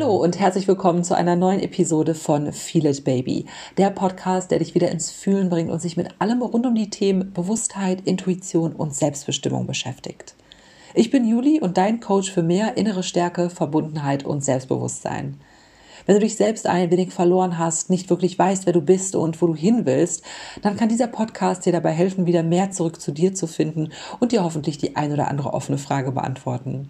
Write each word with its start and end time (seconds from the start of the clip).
Hallo 0.00 0.14
und 0.14 0.38
herzlich 0.38 0.68
willkommen 0.68 1.02
zu 1.02 1.16
einer 1.16 1.34
neuen 1.34 1.58
Episode 1.58 2.14
von 2.14 2.52
Feel 2.52 2.86
It 2.86 3.02
Baby, 3.02 3.46
der 3.78 3.90
Podcast, 3.90 4.48
der 4.52 4.60
dich 4.60 4.76
wieder 4.76 4.92
ins 4.92 5.10
Fühlen 5.10 5.48
bringt 5.48 5.72
und 5.72 5.82
sich 5.82 5.96
mit 5.96 6.20
allem 6.20 6.40
rund 6.40 6.66
um 6.66 6.76
die 6.76 6.88
Themen 6.88 7.32
Bewusstheit, 7.32 8.02
Intuition 8.04 8.74
und 8.74 8.94
Selbstbestimmung 8.94 9.66
beschäftigt. 9.66 10.36
Ich 10.94 11.10
bin 11.10 11.26
Juli 11.26 11.58
und 11.60 11.78
dein 11.78 11.98
Coach 11.98 12.30
für 12.30 12.44
mehr 12.44 12.76
innere 12.76 13.02
Stärke, 13.02 13.50
Verbundenheit 13.50 14.24
und 14.24 14.44
Selbstbewusstsein. 14.44 15.40
Wenn 16.08 16.14
du 16.14 16.20
dich 16.20 16.36
selbst 16.36 16.66
ein 16.66 16.90
wenig 16.90 17.12
verloren 17.12 17.58
hast, 17.58 17.90
nicht 17.90 18.08
wirklich 18.08 18.38
weißt, 18.38 18.64
wer 18.64 18.72
du 18.72 18.80
bist 18.80 19.14
und 19.14 19.42
wo 19.42 19.46
du 19.46 19.54
hin 19.54 19.84
willst, 19.84 20.22
dann 20.62 20.74
kann 20.74 20.88
dieser 20.88 21.06
Podcast 21.06 21.66
dir 21.66 21.72
dabei 21.72 21.90
helfen, 21.90 22.24
wieder 22.24 22.42
mehr 22.42 22.70
zurück 22.70 22.98
zu 22.98 23.12
dir 23.12 23.34
zu 23.34 23.46
finden 23.46 23.90
und 24.18 24.32
dir 24.32 24.42
hoffentlich 24.42 24.78
die 24.78 24.96
ein 24.96 25.12
oder 25.12 25.28
andere 25.28 25.52
offene 25.52 25.76
Frage 25.76 26.10
beantworten. 26.10 26.88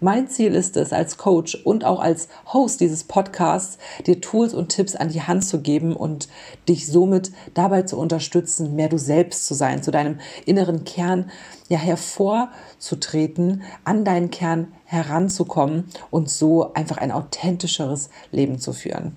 Mein 0.00 0.28
Ziel 0.28 0.54
ist 0.54 0.78
es, 0.78 0.94
als 0.94 1.18
Coach 1.18 1.56
und 1.56 1.84
auch 1.84 2.00
als 2.00 2.28
Host 2.54 2.80
dieses 2.80 3.04
Podcasts, 3.04 3.76
dir 4.06 4.22
Tools 4.22 4.54
und 4.54 4.70
Tipps 4.70 4.96
an 4.96 5.10
die 5.10 5.20
Hand 5.20 5.44
zu 5.44 5.60
geben 5.60 5.94
und 5.94 6.28
dich 6.66 6.86
somit 6.86 7.32
dabei 7.52 7.82
zu 7.82 7.98
unterstützen, 7.98 8.74
mehr 8.74 8.88
du 8.88 8.96
selbst 8.96 9.44
zu 9.44 9.52
sein, 9.52 9.82
zu 9.82 9.90
deinem 9.90 10.20
inneren 10.46 10.84
Kern 10.84 11.30
ja 11.68 11.78
hervorzutreten, 11.78 13.62
an 13.84 14.06
deinen 14.06 14.30
Kern 14.30 14.68
heranzukommen 14.94 15.90
und 16.10 16.30
so 16.30 16.72
einfach 16.74 16.98
ein 16.98 17.12
authentischeres 17.12 18.10
Leben 18.32 18.58
zu 18.58 18.72
führen. 18.72 19.16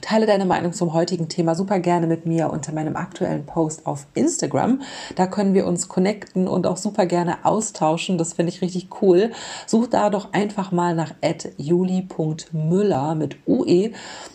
Teile 0.00 0.26
deine 0.26 0.44
Meinung 0.44 0.72
zum 0.72 0.92
heutigen 0.92 1.28
Thema 1.28 1.54
super 1.54 1.80
gerne 1.80 2.06
mit 2.06 2.26
mir 2.26 2.50
unter 2.50 2.72
meinem 2.72 2.96
aktuellen 2.96 3.46
Post 3.46 3.86
auf 3.86 4.06
Instagram. 4.14 4.82
Da 5.16 5.26
können 5.26 5.54
wir 5.54 5.66
uns 5.66 5.88
connecten 5.88 6.46
und 6.46 6.66
auch 6.66 6.76
super 6.76 7.06
gerne 7.06 7.44
austauschen. 7.44 8.18
Das 8.18 8.34
finde 8.34 8.52
ich 8.52 8.62
richtig 8.62 8.88
cool. 9.02 9.32
Such 9.66 9.88
da 9.88 10.10
doch 10.10 10.32
einfach 10.32 10.72
mal 10.72 10.94
nach 10.94 11.14
juli.müller 11.56 13.14
mit 13.14 13.36
UE 13.46 13.90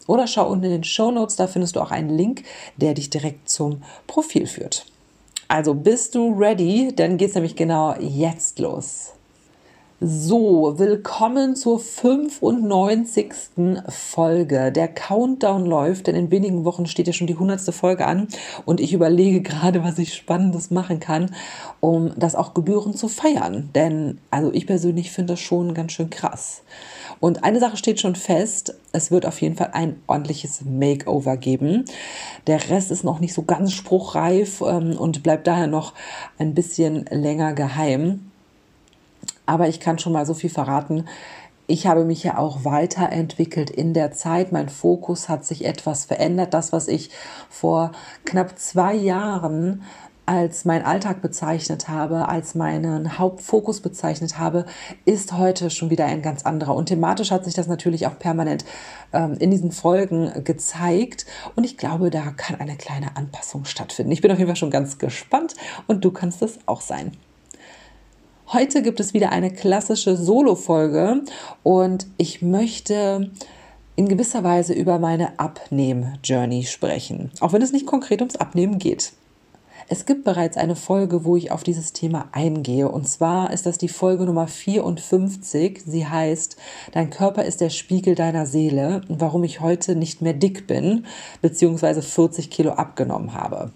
oder 0.07 0.27
schau 0.27 0.49
unten 0.49 0.65
in 0.65 0.71
den 0.71 0.83
Show 0.83 1.11
Notes. 1.11 1.35
Da 1.35 1.47
findest 1.47 1.75
du 1.75 1.81
auch 1.81 1.91
einen 1.91 2.09
Link, 2.09 2.43
der 2.77 2.93
dich 2.93 3.09
direkt 3.09 3.49
zum 3.49 3.81
Profil 4.07 4.47
führt. 4.47 4.85
Also 5.47 5.73
bist 5.73 6.15
du 6.15 6.33
ready? 6.37 6.93
Dann 6.95 7.17
geht 7.17 7.29
es 7.29 7.35
nämlich 7.35 7.55
genau 7.55 7.95
jetzt 7.99 8.59
los. 8.59 9.13
So, 10.05 10.77
willkommen 10.79 11.55
zur 11.55 11.79
95. 11.79 13.33
Folge. 13.87 14.69
Der 14.69 14.89
Countdown 14.89 15.65
läuft, 15.65 16.07
denn 16.07 16.15
in 16.15 16.29
wenigen 16.29 16.65
Wochen 16.65 16.87
steht 16.87 17.07
ja 17.07 17.13
schon 17.13 17.27
die 17.27 17.35
100. 17.35 17.73
Folge 17.73 18.05
an 18.05 18.27
und 18.65 18.81
ich 18.81 18.91
überlege 18.91 19.39
gerade, 19.39 19.81
was 19.81 19.97
ich 19.99 20.13
Spannendes 20.13 20.71
machen 20.71 20.99
kann, 20.99 21.33
um 21.79 22.11
das 22.17 22.35
auch 22.35 22.53
gebührend 22.53 22.97
zu 22.97 23.07
feiern. 23.07 23.69
Denn, 23.75 24.17
also 24.29 24.51
ich 24.51 24.67
persönlich 24.67 25.09
finde 25.09 25.35
das 25.35 25.39
schon 25.39 25.73
ganz 25.73 25.93
schön 25.93 26.09
krass. 26.09 26.63
Und 27.21 27.45
eine 27.45 27.61
Sache 27.61 27.77
steht 27.77 28.01
schon 28.01 28.15
fest, 28.15 28.75
es 28.91 29.09
wird 29.09 29.25
auf 29.25 29.41
jeden 29.41 29.55
Fall 29.55 29.69
ein 29.71 30.01
ordentliches 30.07 30.63
Makeover 30.65 31.37
geben. 31.37 31.85
Der 32.47 32.69
Rest 32.69 32.91
ist 32.91 33.05
noch 33.05 33.21
nicht 33.21 33.33
so 33.33 33.43
ganz 33.43 33.71
spruchreif 33.71 34.59
ähm, 34.67 34.97
und 34.97 35.23
bleibt 35.23 35.47
daher 35.47 35.67
noch 35.67 35.93
ein 36.37 36.53
bisschen 36.53 37.05
länger 37.09 37.53
geheim. 37.53 38.32
Aber 39.45 39.67
ich 39.67 39.79
kann 39.79 39.99
schon 39.99 40.13
mal 40.13 40.25
so 40.25 40.33
viel 40.33 40.49
verraten. 40.49 41.05
Ich 41.65 41.87
habe 41.87 42.03
mich 42.03 42.23
ja 42.23 42.37
auch 42.37 42.65
weiterentwickelt 42.65 43.69
in 43.69 43.93
der 43.93 44.11
Zeit. 44.11 44.51
Mein 44.51 44.69
Fokus 44.69 45.29
hat 45.29 45.45
sich 45.45 45.65
etwas 45.65 46.05
verändert. 46.05 46.53
Das, 46.53 46.73
was 46.73 46.87
ich 46.87 47.09
vor 47.49 47.91
knapp 48.25 48.59
zwei 48.59 48.93
Jahren 48.93 49.83
als 50.25 50.63
mein 50.63 50.85
Alltag 50.85 51.21
bezeichnet 51.21 51.89
habe, 51.89 52.27
als 52.29 52.55
meinen 52.55 53.17
Hauptfokus 53.17 53.81
bezeichnet 53.81 54.37
habe, 54.37 54.65
ist 55.05 55.33
heute 55.33 55.69
schon 55.69 55.89
wieder 55.89 56.05
ein 56.05 56.21
ganz 56.21 56.43
anderer. 56.45 56.75
Und 56.75 56.87
thematisch 56.87 57.31
hat 57.31 57.43
sich 57.43 57.53
das 57.53 57.67
natürlich 57.67 58.07
auch 58.07 58.17
permanent 58.17 58.63
ähm, 59.11 59.35
in 59.39 59.51
diesen 59.51 59.71
Folgen 59.71 60.43
gezeigt. 60.43 61.25
Und 61.55 61.65
ich 61.65 61.77
glaube, 61.77 62.09
da 62.09 62.31
kann 62.31 62.59
eine 62.59 62.77
kleine 62.77 63.17
Anpassung 63.17 63.65
stattfinden. 63.65 64.11
Ich 64.11 64.21
bin 64.21 64.31
auf 64.31 64.37
jeden 64.37 64.49
Fall 64.49 64.55
schon 64.55 64.71
ganz 64.71 64.97
gespannt 64.97 65.55
und 65.87 66.05
du 66.05 66.11
kannst 66.11 66.41
es 66.41 66.59
auch 66.67 66.81
sein. 66.81 67.11
Heute 68.53 68.83
gibt 68.83 68.99
es 68.99 69.15
wieder 69.15 69.31
eine 69.31 69.49
klassische 69.49 70.15
Solo-Folge 70.15 71.23
und 71.63 72.05
ich 72.17 72.43
möchte 72.43 73.31
in 73.95 74.07
gewisser 74.07 74.43
Weise 74.43 74.73
über 74.73 74.99
meine 74.99 75.39
Abnehm-Journey 75.39 76.61
sprechen, 76.65 77.31
auch 77.39 77.51
wenn 77.51 77.63
es 77.63 77.71
nicht 77.71 77.87
konkret 77.87 78.21
ums 78.21 78.35
Abnehmen 78.35 78.77
geht. 78.77 79.13
Es 79.89 80.05
gibt 80.05 80.23
bereits 80.23 80.55
eine 80.55 80.75
Folge, 80.75 81.25
wo 81.25 81.35
ich 81.35 81.49
auf 81.49 81.63
dieses 81.63 81.93
Thema 81.93 82.29
eingehe. 82.31 82.89
Und 82.89 83.07
zwar 83.07 83.51
ist 83.51 83.65
das 83.65 83.79
die 83.79 83.89
Folge 83.89 84.25
Nummer 84.25 84.45
54. 84.47 85.81
Sie 85.83 86.05
heißt, 86.05 86.55
Dein 86.91 87.09
Körper 87.09 87.45
ist 87.45 87.59
der 87.59 87.71
Spiegel 87.71 88.13
deiner 88.13 88.45
Seele 88.45 89.01
warum 89.09 89.43
ich 89.43 89.61
heute 89.61 89.95
nicht 89.95 90.21
mehr 90.21 90.33
dick 90.33 90.67
bin, 90.67 91.07
beziehungsweise 91.41 92.03
40 92.03 92.51
Kilo 92.51 92.73
abgenommen 92.73 93.33
habe. 93.33 93.71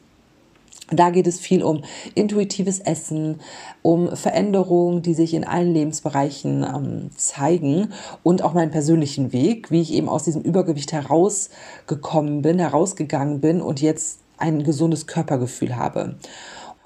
Da 0.89 1.09
geht 1.09 1.27
es 1.27 1.39
viel 1.39 1.63
um 1.63 1.83
intuitives 2.15 2.79
Essen, 2.79 3.41
um 3.81 4.15
Veränderungen, 4.15 5.01
die 5.01 5.13
sich 5.13 5.33
in 5.33 5.43
allen 5.43 5.73
Lebensbereichen 5.73 6.63
ähm, 6.63 7.09
zeigen 7.17 7.91
und 8.23 8.41
auch 8.41 8.53
meinen 8.53 8.71
persönlichen 8.71 9.33
Weg, 9.33 9.69
wie 9.69 9.81
ich 9.81 9.93
eben 9.93 10.07
aus 10.07 10.23
diesem 10.23 10.43
Übergewicht 10.43 10.93
herausgekommen 10.93 12.41
bin, 12.41 12.59
herausgegangen 12.59 13.41
bin 13.41 13.61
und 13.61 13.81
jetzt 13.81 14.19
ein 14.37 14.63
gesundes 14.63 15.07
Körpergefühl 15.07 15.75
habe. 15.75 16.15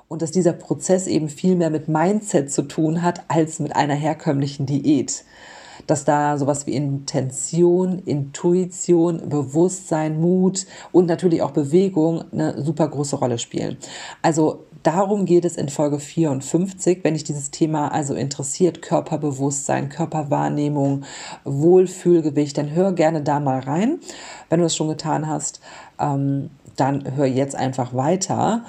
Und 0.08 0.24
dass 0.24 0.32
dieser 0.32 0.54
Prozess 0.54 1.06
eben 1.06 1.30
viel 1.30 1.56
mehr 1.56 1.70
mit 1.70 1.88
Mindset 1.88 2.52
zu 2.52 2.64
tun 2.64 3.04
hat 3.04 3.24
als 3.28 3.60
mit 3.60 3.76
einer 3.76 3.96
herkömmlichen 3.96 4.66
Diät. 4.66 5.24
Dass 5.92 6.06
da 6.06 6.38
sowas 6.38 6.68
wie 6.68 6.74
Intention, 6.74 8.00
Intuition, 8.06 9.28
Bewusstsein, 9.28 10.22
Mut 10.22 10.66
und 10.94 11.06
natürlich 11.06 11.42
auch 11.42 11.52
Bewegung 11.52 12.24
eine 12.32 12.64
super 12.64 12.88
große 12.88 13.18
Rolle 13.18 13.38
spielen. 13.38 13.76
Also 14.22 14.64
darum 14.84 15.26
geht 15.26 15.44
es 15.44 15.58
in 15.58 15.68
Folge 15.68 16.00
54, 16.00 17.04
wenn 17.04 17.16
dich 17.16 17.26
dieses 17.26 17.52
Thema 17.52 17.90
also 17.90 18.14
interessiert, 18.14 18.82
Körperbewusstsein, 18.82 19.90
Körperwahrnehmung, 19.90 21.04
Wohlfühlgewicht, 21.44 22.58
dann 22.58 22.72
hör 22.72 22.94
gerne 22.94 23.22
da 23.22 23.42
mal 23.42 23.60
rein. 23.60 24.00
Wenn 24.48 24.62
du 24.62 24.68
es 24.68 24.76
schon 24.78 24.88
getan 24.88 25.28
hast, 25.28 25.60
ähm, 26.00 26.52
dann 26.78 27.18
hör 27.18 27.26
jetzt 27.26 27.58
einfach 27.58 27.94
weiter. 27.94 28.64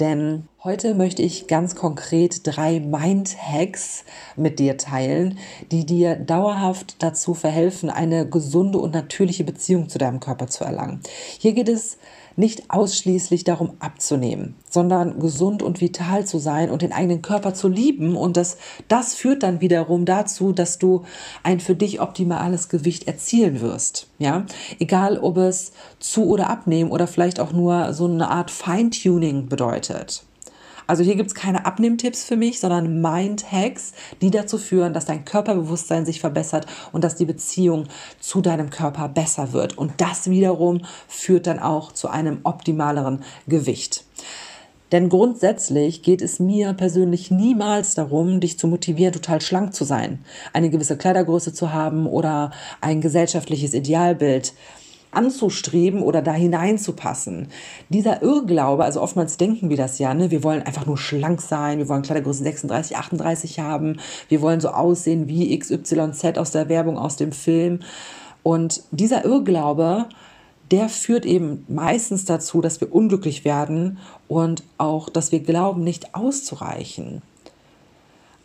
Denn 0.00 0.48
heute 0.64 0.94
möchte 0.94 1.20
ich 1.20 1.46
ganz 1.46 1.74
konkret 1.74 2.40
drei 2.44 2.80
Mind-Hacks 2.80 4.04
mit 4.34 4.58
dir 4.58 4.78
teilen, 4.78 5.38
die 5.70 5.84
dir 5.84 6.16
dauerhaft 6.16 7.02
dazu 7.02 7.34
verhelfen, 7.34 7.90
eine 7.90 8.26
gesunde 8.26 8.78
und 8.78 8.94
natürliche 8.94 9.44
Beziehung 9.44 9.90
zu 9.90 9.98
deinem 9.98 10.18
Körper 10.18 10.46
zu 10.46 10.64
erlangen. 10.64 11.00
Hier 11.38 11.52
geht 11.52 11.68
es 11.68 11.98
nicht 12.40 12.70
ausschließlich 12.70 13.44
darum 13.44 13.74
abzunehmen, 13.78 14.56
sondern 14.68 15.20
gesund 15.20 15.62
und 15.62 15.80
vital 15.80 16.26
zu 16.26 16.38
sein 16.38 16.70
und 16.70 16.82
den 16.82 16.92
eigenen 16.92 17.22
Körper 17.22 17.54
zu 17.54 17.68
lieben. 17.68 18.16
Und 18.16 18.36
das, 18.36 18.56
das 18.88 19.14
führt 19.14 19.44
dann 19.44 19.60
wiederum 19.60 20.04
dazu, 20.04 20.52
dass 20.52 20.78
du 20.78 21.04
ein 21.44 21.60
für 21.60 21.76
dich 21.76 22.00
optimales 22.00 22.68
Gewicht 22.68 23.06
erzielen 23.06 23.60
wirst. 23.60 24.08
Ja, 24.18 24.46
egal 24.80 25.18
ob 25.18 25.36
es 25.36 25.72
zu 26.00 26.24
oder 26.26 26.50
abnehmen 26.50 26.90
oder 26.90 27.06
vielleicht 27.06 27.38
auch 27.38 27.52
nur 27.52 27.92
so 27.92 28.06
eine 28.06 28.28
Art 28.28 28.50
Feintuning 28.50 29.48
bedeutet. 29.48 30.24
Also 30.90 31.04
hier 31.04 31.14
gibt 31.14 31.28
es 31.28 31.36
keine 31.36 31.66
Abnehmtipps 31.66 32.24
für 32.24 32.36
mich, 32.36 32.58
sondern 32.58 33.00
Mind-Hacks, 33.00 33.92
die 34.20 34.32
dazu 34.32 34.58
führen, 34.58 34.92
dass 34.92 35.04
dein 35.04 35.24
Körperbewusstsein 35.24 36.04
sich 36.04 36.18
verbessert 36.18 36.66
und 36.90 37.04
dass 37.04 37.14
die 37.14 37.26
Beziehung 37.26 37.86
zu 38.18 38.40
deinem 38.40 38.70
Körper 38.70 39.08
besser 39.08 39.52
wird. 39.52 39.78
Und 39.78 39.92
das 39.98 40.30
wiederum 40.30 40.80
führt 41.06 41.46
dann 41.46 41.60
auch 41.60 41.92
zu 41.92 42.08
einem 42.08 42.40
optimaleren 42.42 43.22
Gewicht. 43.46 44.04
Denn 44.90 45.08
grundsätzlich 45.08 46.02
geht 46.02 46.22
es 46.22 46.40
mir 46.40 46.72
persönlich 46.72 47.30
niemals 47.30 47.94
darum, 47.94 48.40
dich 48.40 48.58
zu 48.58 48.66
motivieren, 48.66 49.12
total 49.12 49.40
schlank 49.40 49.72
zu 49.72 49.84
sein, 49.84 50.24
eine 50.52 50.70
gewisse 50.70 50.96
Kleidergröße 50.96 51.52
zu 51.52 51.72
haben 51.72 52.08
oder 52.08 52.50
ein 52.80 53.00
gesellschaftliches 53.00 53.74
Idealbild 53.74 54.54
anzustreben 55.12 56.02
oder 56.02 56.22
da 56.22 56.32
hineinzupassen. 56.32 57.48
Dieser 57.88 58.22
Irrglaube, 58.22 58.84
also 58.84 59.00
oftmals 59.00 59.36
denken 59.36 59.70
wir 59.70 59.76
das 59.76 59.98
ja, 59.98 60.14
ne? 60.14 60.30
wir 60.30 60.42
wollen 60.42 60.62
einfach 60.62 60.86
nur 60.86 60.98
schlank 60.98 61.40
sein, 61.40 61.78
wir 61.78 61.88
wollen 61.88 62.02
Kleidergröße 62.02 62.42
36, 62.42 62.96
38 62.96 63.60
haben, 63.60 63.98
wir 64.28 64.40
wollen 64.40 64.60
so 64.60 64.68
aussehen 64.68 65.28
wie 65.28 65.58
XYZ 65.58 66.38
aus 66.38 66.52
der 66.52 66.68
Werbung, 66.68 66.98
aus 66.98 67.16
dem 67.16 67.32
Film. 67.32 67.80
Und 68.42 68.82
dieser 68.90 69.24
Irrglaube, 69.24 70.06
der 70.70 70.88
führt 70.88 71.26
eben 71.26 71.64
meistens 71.68 72.24
dazu, 72.24 72.60
dass 72.60 72.80
wir 72.80 72.94
unglücklich 72.94 73.44
werden 73.44 73.98
und 74.28 74.62
auch, 74.78 75.08
dass 75.08 75.32
wir 75.32 75.40
glauben, 75.40 75.82
nicht 75.82 76.14
auszureichen. 76.14 77.22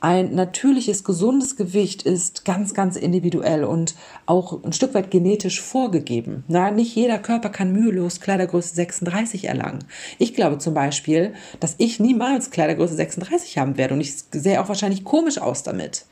Ein 0.02 0.36
natürliches, 0.36 1.04
gesundes 1.04 1.56
Gewicht 1.56 2.04
ist 2.04 2.46
ganz, 2.46 2.74
ganz 2.74 2.96
individuell 2.96 3.64
und 3.64 3.96
auch 4.26 4.64
ein 4.64 4.74
Stück 4.74 4.94
weit 4.94 5.10
genetisch 5.10 5.62
vorgegeben. 5.62 6.44
Na, 6.48 6.70
nicht 6.70 6.96
jeder 6.96 7.18
Körper 7.18 7.50
kann 7.50 7.72
mühelos 7.72 8.20
Kleidergröße 8.20 8.76
36 8.76 9.46
erlangen. 9.46 9.86
Ich 10.20 10.34
glaube 10.34 10.58
zum 10.58 10.74
Beispiel, 10.74 11.34
dass 11.60 11.76
ich 11.78 12.00
niemals 12.00 12.52
Kleidergröße 12.52 12.94
36 12.94 13.58
haben 13.58 13.78
werde 13.78 13.94
und 13.94 14.02
ich 14.02 14.14
sehe 14.32 14.62
auch 14.62 14.68
wahrscheinlich 14.68 15.06
komisch 15.06 15.38
aus 15.38 15.64
damit. 15.64 16.06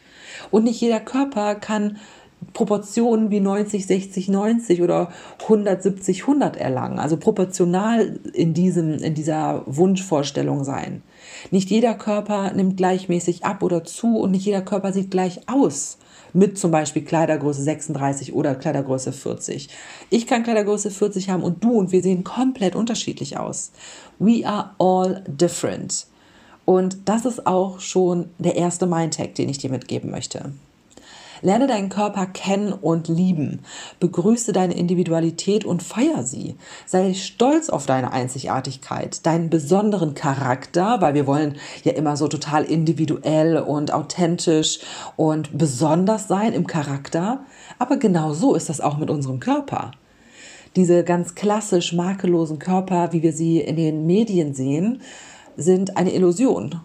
Und 0.50 0.64
nicht 0.64 0.82
jeder 0.82 1.00
Körper 1.00 1.56
kann 1.56 1.98
Proportionen 2.54 3.32
wie 3.32 3.40
90, 3.40 3.86
60, 3.86 4.28
90 4.28 4.82
oder 4.82 5.12
170, 5.44 6.22
100 6.22 6.58
erlangen. 6.58 7.00
Also 7.00 7.18
proportional 7.18 8.20
in, 8.34 8.54
diesem, 8.54 8.96
in 8.96 9.14
dieser 9.14 9.64
Wunschvorstellung 9.66 10.64
sein. 10.64 11.04
Nicht 11.52 11.70
jeder 11.70 11.94
Körper 11.94 12.52
nimmt 12.54 12.78
gleichmäßig 12.78 13.46
ab 13.46 13.64
oder 13.64 13.84
zu 13.84 14.18
und 14.18 14.32
nicht 14.32 14.46
jeder 14.46 14.62
Körper 14.62 14.94
sieht 14.94 15.12
gleich 15.12 15.48
aus. 15.48 15.98
Mit 16.34 16.58
zum 16.58 16.72
Beispiel 16.72 17.04
Kleidergröße 17.04 17.62
36 17.62 18.34
oder 18.34 18.56
Kleidergröße 18.56 19.12
40. 19.12 19.70
Ich 20.10 20.26
kann 20.26 20.44
Kleidergröße 20.44 20.90
40 20.90 21.30
haben 21.30 21.44
und 21.44 21.64
du 21.64 21.72
und 21.74 21.92
wir 21.92 22.02
sehen 22.02 22.24
komplett 22.24 22.76
unterschiedlich 22.76 23.38
aus. 23.38 23.72
We 24.20 24.48
are 24.48 24.72
all 24.80 25.24
different. 25.28 26.08
Und 26.66 26.98
das 27.06 27.26
ist 27.26 27.46
auch 27.46 27.80
schon 27.80 28.30
der 28.40 28.56
erste 28.56 28.88
Mindtag, 28.88 29.36
den 29.36 29.50
ich 29.50 29.58
dir 29.58 29.70
mitgeben 29.70 30.10
möchte. 30.10 30.54
Lerne 31.44 31.68
deinen 31.68 31.90
Körper 31.90 32.26
kennen 32.26 32.74
und 32.74 33.08
lieben. 33.08 33.60
Begrüße 34.00 34.54
deine 34.54 34.74
Individualität 34.74 35.66
und 35.66 35.84
feier 35.84 36.24
sie. 36.24 36.56
Sei 36.86 37.14
stolz 37.14 37.70
auf 37.70 37.86
deine 37.86 38.12
Einzigartigkeit, 38.12 39.26
deinen 39.26 39.50
besonderen 39.50 40.16
Charakter, 40.16 41.02
weil 41.02 41.14
wir 41.14 41.28
wollen 41.28 41.58
ja 41.84 41.92
immer 41.92 42.18
so 42.18 42.28
total 42.28 42.64
individuell 42.64 43.58
und 43.58 43.94
authentisch 43.94 44.80
und 45.18 45.56
besonders 45.58 46.28
sein 46.28 46.54
im 46.54 46.66
Charakter. 46.66 47.42
Aber 47.78 47.98
genau 47.98 48.34
so 48.34 48.56
ist 48.56 48.70
das 48.70 48.82
auch 48.82 48.98
mit 48.98 49.12
unserem 49.12 49.40
Körper 49.40 49.92
diese 50.76 51.04
ganz 51.04 51.36
klassisch 51.36 51.94
makellosen 51.94 52.58
Körper, 52.58 53.14
wie 53.14 53.22
wir 53.22 53.34
sie 53.34 53.60
in 53.60 53.76
den 53.76 54.08
Medien 54.08 54.56
sehen, 54.56 55.02
sind 55.56 55.98
eine 55.98 56.14
Illusion. 56.14 56.82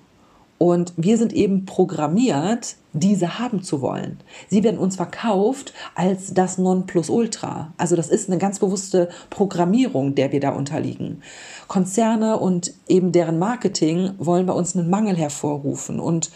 Und 0.58 0.92
wir 0.96 1.16
sind 1.18 1.32
eben 1.32 1.66
programmiert, 1.66 2.74
diese 2.92 3.38
haben 3.38 3.62
zu 3.62 3.80
wollen. 3.80 4.18
Sie 4.48 4.64
werden 4.64 4.78
uns 4.78 4.96
verkauft 4.96 5.72
als 5.94 6.34
das 6.34 6.58
Nonplusultra. 6.58 7.72
Also 7.76 7.94
das 7.94 8.08
ist 8.08 8.28
eine 8.28 8.38
ganz 8.38 8.58
bewusste 8.58 9.08
Programmierung, 9.30 10.16
der 10.16 10.32
wir 10.32 10.40
da 10.40 10.50
unterliegen. 10.50 11.22
Konzerne 11.68 12.38
und 12.38 12.72
eben 12.88 13.12
deren 13.12 13.38
Marketing 13.38 14.10
wollen 14.18 14.46
bei 14.46 14.52
uns 14.52 14.76
einen 14.76 14.90
Mangel 14.90 15.16
hervorrufen 15.16 16.00
und 16.00 16.30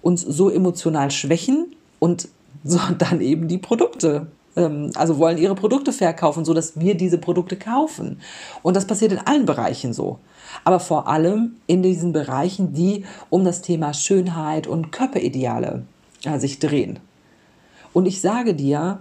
uns 0.00 0.20
so 0.20 0.48
emotional 0.48 1.10
schwächen 1.10 1.74
und 1.98 2.28
so 2.64 2.78
dann 2.98 3.20
eben 3.20 3.48
die 3.48 3.58
Produkte 3.58 4.28
ähm, 4.56 4.90
also 4.94 5.18
wollen 5.18 5.38
ihre 5.38 5.54
Produkte 5.54 5.92
verkaufen, 5.92 6.44
so 6.44 6.54
dass 6.54 6.78
wir 6.78 6.96
diese 6.96 7.18
Produkte 7.18 7.56
kaufen. 7.56 8.20
Und 8.62 8.74
das 8.74 8.86
passiert 8.86 9.12
in 9.12 9.18
allen 9.18 9.46
Bereichen 9.46 9.92
so 9.92 10.18
aber 10.64 10.80
vor 10.80 11.08
allem 11.08 11.56
in 11.66 11.82
diesen 11.82 12.12
Bereichen, 12.12 12.72
die 12.72 13.04
um 13.30 13.44
das 13.44 13.62
Thema 13.62 13.94
Schönheit 13.94 14.66
und 14.66 14.92
Körperideale 14.92 15.84
äh, 16.24 16.38
sich 16.38 16.58
drehen. 16.58 16.98
Und 17.92 18.06
ich 18.06 18.20
sage 18.20 18.54
dir, 18.54 19.00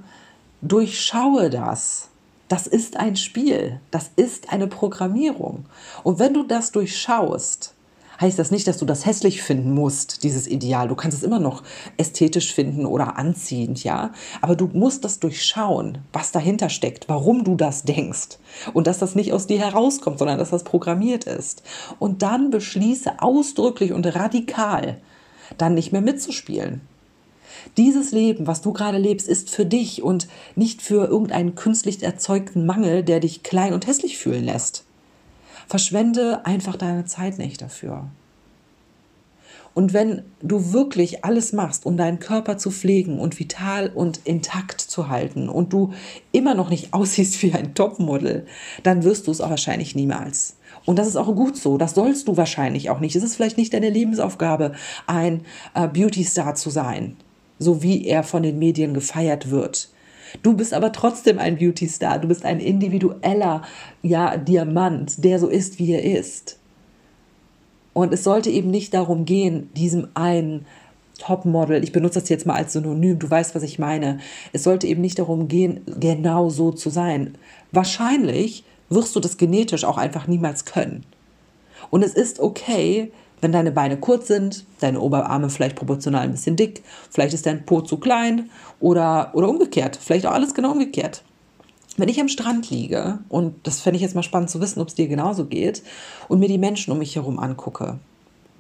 durchschaue 0.62 1.50
das. 1.50 2.10
Das 2.48 2.68
ist 2.68 2.98
ein 2.98 3.16
Spiel, 3.16 3.80
das 3.90 4.12
ist 4.16 4.54
eine 4.54 4.68
Programmierung. 4.68 5.66
Und 6.04 6.20
wenn 6.20 6.34
du 6.34 6.44
das 6.44 6.72
durchschaust, 6.72 7.74
heißt 8.20 8.40
das 8.40 8.52
nicht, 8.52 8.68
dass 8.68 8.78
du 8.78 8.86
das 8.86 9.06
hässlich 9.06 9.42
finden 9.42 9.74
musst, 9.74 10.24
dieses 10.24 10.48
Ideal. 10.48 10.88
Du 10.88 10.96
kannst 10.96 11.18
es 11.18 11.24
immer 11.24 11.40
noch 11.40 11.64
ästhetisch 11.98 12.54
finden 12.54 12.86
oder 12.86 13.18
anziehend, 13.18 13.84
ja. 13.84 14.12
Aber 14.42 14.56
du 14.56 14.70
musst 14.74 15.04
das 15.04 15.20
durchschauen, 15.20 16.00
was 16.14 16.32
dahinter 16.32 16.70
steckt, 16.70 17.10
warum 17.10 17.44
du 17.44 17.56
das 17.56 17.84
denkst. 17.84 18.38
Und 18.74 18.88
dass 18.88 19.00
das 19.00 19.16
nicht 19.16 19.34
aus 19.34 19.48
dir 19.48 19.60
herauskommt, 19.60 20.20
sondern 20.20 20.40
dass 20.40 20.50
das 20.50 20.64
programmiert 20.64 21.26
ist. 21.26 21.64
Und 22.00 22.22
dann 22.22 22.50
beschließe 22.50 23.22
ausdrücklich 23.22 23.92
und 23.92 24.06
radikal, 24.16 24.98
dann 25.58 25.74
nicht 25.74 25.92
mehr 25.92 26.02
mitzuspielen. 26.02 26.82
Dieses 27.78 28.12
Leben, 28.12 28.48
was 28.48 28.62
du 28.62 28.74
gerade 28.74 28.98
lebst, 28.98 29.28
ist 29.28 29.50
für 29.50 29.66
dich 29.66 30.04
und 30.04 30.28
nicht 30.56 30.82
für 30.82 31.06
irgendeinen 31.08 31.56
künstlich 31.56 32.02
erzeugten 32.04 32.66
Mangel, 32.66 33.04
der 33.04 33.20
dich 33.20 33.44
klein 33.44 33.74
und 33.74 33.88
hässlich 33.88 34.18
fühlen 34.18 34.46
lässt. 34.46 34.86
Verschwende 35.68 36.46
einfach 36.46 36.76
deine 36.76 37.06
Zeit 37.06 37.38
nicht 37.38 37.62
dafür. 37.62 38.10
Und 39.76 39.92
wenn 39.92 40.24
du 40.42 40.72
wirklich 40.72 41.26
alles 41.26 41.52
machst, 41.52 41.86
um 41.86 41.98
deinen 41.98 42.20
Körper 42.20 42.58
zu 42.58 42.72
pflegen 42.72 43.20
und 43.20 43.38
vital 43.38 43.92
und 43.94 44.22
intakt 44.24 44.80
zu 44.80 45.10
halten 45.10 45.50
und 45.50 45.74
du 45.74 45.92
immer 46.32 46.56
noch 46.56 46.70
nicht 46.70 46.94
aussiehst 46.94 47.44
wie 47.44 47.54
ein 47.54 47.76
Topmodel, 47.76 48.48
dann 48.84 49.04
wirst 49.04 49.28
du 49.28 49.32
es 49.32 49.42
auch 49.42 49.50
wahrscheinlich 49.50 49.94
niemals. 49.94 50.56
Und 50.86 50.98
das 50.98 51.08
ist 51.08 51.18
auch 51.18 51.34
gut 51.36 51.58
so. 51.58 51.78
Das 51.78 51.94
sollst 51.94 52.30
du 52.30 52.38
wahrscheinlich 52.38 52.90
auch 52.90 53.02
nicht. 53.02 53.18
Es 53.18 53.24
ist 53.24 53.36
vielleicht 53.36 53.58
nicht 53.58 53.74
deine 53.74 53.90
Lebensaufgabe, 53.90 54.72
ein 55.08 55.42
äh, 55.74 55.90
Beauty-Star 55.90 56.56
zu 56.56 56.70
sein, 56.70 57.18
so 57.60 57.84
wie 57.84 58.06
er 58.06 58.24
von 58.24 58.44
den 58.44 58.58
Medien 58.58 58.94
gefeiert 58.94 59.52
wird. 59.52 59.90
Du 60.42 60.54
bist 60.54 60.74
aber 60.74 60.92
trotzdem 60.92 61.40
ein 61.40 61.58
Beauty-Star. 61.58 62.20
Du 62.20 62.28
bist 62.28 62.46
ein 62.46 62.60
individueller 62.60 63.64
ja, 64.02 64.38
Diamant, 64.38 65.24
der 65.24 65.40
so 65.40 65.48
ist, 65.48 65.80
wie 65.80 65.92
er 65.94 66.04
ist. 66.04 66.60
Und 67.94 68.14
es 68.14 68.24
sollte 68.24 68.50
eben 68.50 68.72
nicht 68.72 68.94
darum 68.94 69.26
gehen, 69.26 69.70
diesem 69.74 70.10
einen 70.16 70.66
Topmodel, 71.18 71.84
ich 71.84 71.94
benutze 71.94 72.20
das 72.20 72.30
jetzt 72.30 72.46
mal 72.46 72.56
als 72.56 72.74
Synonym, 72.74 73.20
du 73.20 73.30
weißt, 73.30 73.56
was 73.56 73.64
ich 73.64 73.80
meine. 73.80 74.20
Es 74.52 74.64
sollte 74.64 74.88
eben 74.88 75.02
nicht 75.02 75.18
darum 75.18 75.48
gehen, 75.48 75.82
genau 76.00 76.50
so 76.50 76.72
zu 76.72 76.90
sein. 76.90 77.38
Wahrscheinlich 77.72 78.66
wirst 78.90 79.16
du 79.16 79.20
das 79.20 79.38
genetisch 79.38 79.86
auch 79.86 79.98
einfach 79.98 80.28
niemals 80.28 80.66
können. 80.66 81.06
Und 81.90 82.04
es 82.04 82.14
ist 82.14 82.40
okay, 82.40 83.12
wenn 83.46 83.52
deine 83.52 83.72
Beine 83.72 83.98
kurz 83.98 84.26
sind, 84.26 84.66
deine 84.80 85.00
Oberarme 85.00 85.52
vielleicht 85.52 85.76
proportional 85.76 86.24
ein 86.24 86.32
bisschen 86.32 86.56
dick, 86.56 86.84
vielleicht 87.12 87.36
ist 87.36 87.46
dein 87.46 87.64
Po 87.64 87.82
zu 87.82 87.98
klein 87.98 88.50
oder, 88.80 89.30
oder 89.36 89.48
umgekehrt, 89.48 90.00
vielleicht 90.02 90.26
auch 90.26 90.32
alles 90.32 90.56
genau 90.56 90.72
umgekehrt. 90.72 91.22
Wenn 91.96 92.10
ich 92.10 92.20
am 92.20 92.28
Strand 92.28 92.72
liege, 92.72 93.20
und 93.30 93.54
das 93.68 93.82
fände 93.82 93.98
ich 93.98 94.02
jetzt 94.02 94.16
mal 94.16 94.24
spannend 94.24 94.50
zu 94.50 94.62
wissen, 94.62 94.82
ob 94.82 94.88
es 94.88 94.96
dir 94.96 95.08
genauso 95.08 95.46
geht, 95.46 95.84
und 96.28 96.40
mir 96.40 96.48
die 96.48 96.58
Menschen 96.58 96.92
um 96.92 96.98
mich 96.98 97.16
herum 97.16 97.38
angucke, 97.38 98.00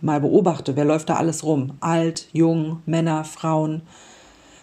mal 0.01 0.21
beobachte, 0.21 0.75
wer 0.75 0.85
läuft 0.85 1.09
da 1.09 1.15
alles 1.15 1.43
rum, 1.43 1.71
alt, 1.79 2.27
jung, 2.31 2.83
Männer, 2.85 3.23
Frauen, 3.23 3.81